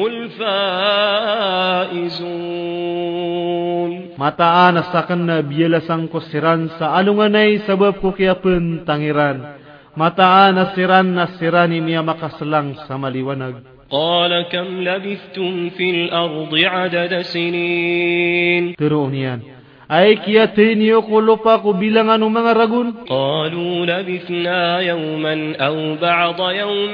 الفائزون 2.53 3.93
mata 4.21 4.69
anas 4.69 4.93
akan 4.93 5.21
na 5.25 5.37
biela 5.43 5.81
sangko 5.83 6.21
siran 6.29 6.69
sa 6.77 6.93
alunganay 7.01 7.65
sabab 7.65 7.97
ko 7.99 8.13
kaya 8.13 8.37
pentangiran 8.39 9.57
mata 9.97 10.53
anas 10.53 10.77
siran 10.77 11.17
na 11.17 11.27
sirani 11.41 11.81
miya 11.81 12.05
makaselang 12.05 12.77
sa 12.85 13.01
maliwanag 13.01 13.73
قال 13.93 14.49
كم 14.49 14.81
لبثتم 14.89 15.69
في 15.77 15.91
الأرض 15.91 16.53
عدد 16.57 17.13
سنين 17.29 18.73
Teruunian. 18.81 19.56
Ay 19.93 20.25
kia 20.25 20.49
tinio 20.57 21.05
ko 21.05 21.21
lupa 21.21 21.61
ko 21.61 21.77
bilang 21.77 22.09
anu 22.09 22.33
mga 22.33 22.57
ragun. 22.57 23.05
قالوا 23.05 23.87
لبثنا 23.87 24.81
يوما 24.81 25.57
أو 25.61 25.97
بعض 26.01 26.41
يوم 26.41 26.93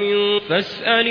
فاسأل 0.49 1.07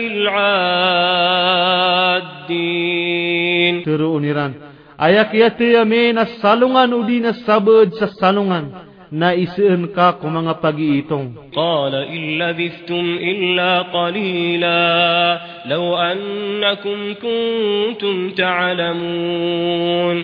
العادين 2.37 3.75
Teruuniran. 3.89 4.53
Ay 5.01 5.17
kia 5.33 5.49
te 5.57 5.81
amin 5.81 6.19
as 6.21 6.37
salungan 6.45 6.93
udi 6.93 7.25
na 7.25 7.33
sabad 7.33 7.89
sa 7.97 8.13
salungan. 8.21 8.85
Na 9.09 9.33
iseen 9.33 9.89
ka 9.97 10.21
ko 10.21 10.29
mga 10.29 10.61
pagi 10.61 11.01
itong. 11.01 11.57
قال 11.57 11.95
إن 11.95 12.37
لبثتم 12.39 13.17
إلا 13.17 13.83
قليلا 13.89 15.41
لو 15.73 15.97
أنكم 15.97 17.15
كنتم 17.17 18.31
تعلمون 18.37 20.17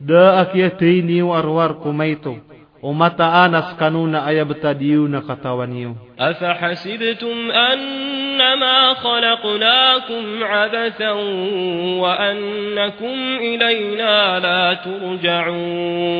Da 0.00 0.44
akia 0.44 0.70
tinio 0.76 1.32
arwar 1.32 1.80
ko 1.80 1.92
maito. 1.92 2.36
O 2.84 2.92
mata 2.92 3.32
anas 3.44 3.72
kanuna 3.80 4.28
aya 4.28 4.44
betadiu 4.44 5.08
na 5.08 5.20
katawan 5.24 5.70
niyo. 5.72 5.96
أفحسبتم 6.18 7.50
أنما 7.50 8.94
خلقناكم 8.94 10.44
عبثا 10.44 11.10
وأنكم 12.00 13.16
إلينا 13.40 14.38
لا 14.38 14.74
ترجعون 14.84 16.16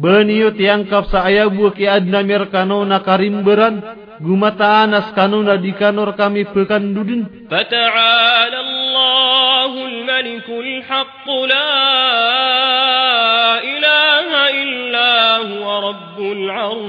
Beniyo 0.00 0.50
tiangkap 0.52 1.08
sa 1.08 1.24
ayabu 1.24 1.72
ki 1.72 1.88
adna 1.88 2.20
mir 2.24 2.48
kanuna 2.52 3.00
karimberan. 3.00 3.80
Gumata 4.20 4.84
anas 4.84 5.12
kanuna 5.16 5.56
di 5.56 5.72
kanor 5.72 6.16
kami 6.16 6.44
pekan 6.48 6.92
dudin. 6.96 7.48
فتعالى 7.50 8.60
الله 8.60 9.72
الملك 9.86 10.48
الحق 10.48 11.26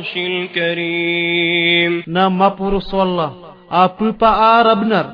العرش 0.09 0.17
الكريم 0.17 1.91
na 2.09 2.25
mapurus 2.29 2.89
wallah 2.89 3.31
apa 3.69 4.05
pa 4.17 4.29
ara 4.57 4.73
benar 4.73 5.05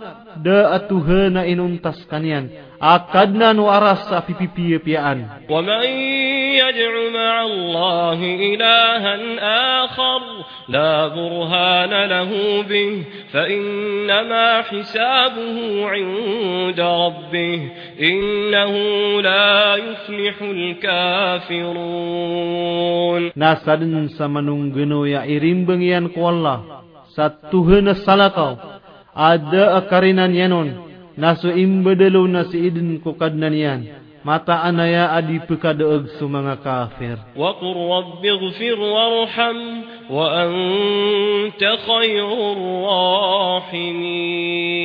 da 0.46 0.72
atuhana 0.78 1.46
inuntas 1.46 2.00
kanian 2.10 2.50
akadna 2.82 3.54
nu 3.54 3.70
aras 3.70 4.10
sa 4.10 4.22
pipi 4.26 4.48
pian 4.80 5.28
ومن 5.50 5.86
يدع 6.62 6.94
مع 7.14 7.36
الله 7.46 8.20
إلها 8.54 9.14
آخر 9.86 10.22
لا 10.70 11.08
برهان 11.08 11.94
له 12.10 12.30
به 12.70 13.04
فإنما 13.34 14.62
حسابه 14.62 15.58
عند 15.90 16.80
ربه 16.80 17.60
إنه 18.02 18.74
لا 19.22 19.76
يفلح 19.76 20.36
الكافرون 21.62 23.32
na 23.36 23.56
sadin 23.64 24.10
sa 24.18 24.26
manunggeno 24.28 25.06
ya 25.08 25.26
irimbeng 25.28 25.82
yan 25.84 26.10
ko 26.12 26.28
Allah 26.32 26.58
sa 27.16 27.30
tuhana 27.52 27.94
salakaw 28.08 28.75
ada 29.17 29.81
akarinan 29.81 30.37
yanon. 30.37 30.85
Nasu 31.17 31.49
imbedelu 31.49 32.29
nasi 32.29 32.69
idin 32.69 33.01
ku 33.01 33.17
kadnanian. 33.17 33.89
Mata 34.21 34.61
anaya 34.61 35.17
adi 35.17 35.41
pekade 35.41 35.87
sumanga 36.21 36.61
kafir. 36.61 37.17
Wa 37.33 37.57
qur 37.57 37.73
rabbighfir 37.73 38.77
warham 38.77 39.57
wa 40.13 40.27
anta 40.45 41.73
khairur 41.89 42.61
rahimin. 43.65 44.77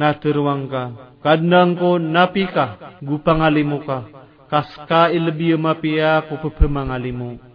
Naturwangka 0.00 0.96
kadnangku 1.20 1.98
napika 2.00 2.96
gupangalimuka 3.04 4.08
kaska 4.48 5.12
ilbiya 5.12 5.60
mapia 5.60 6.22
ku 6.24 6.40
pepemangalimu. 6.40 7.49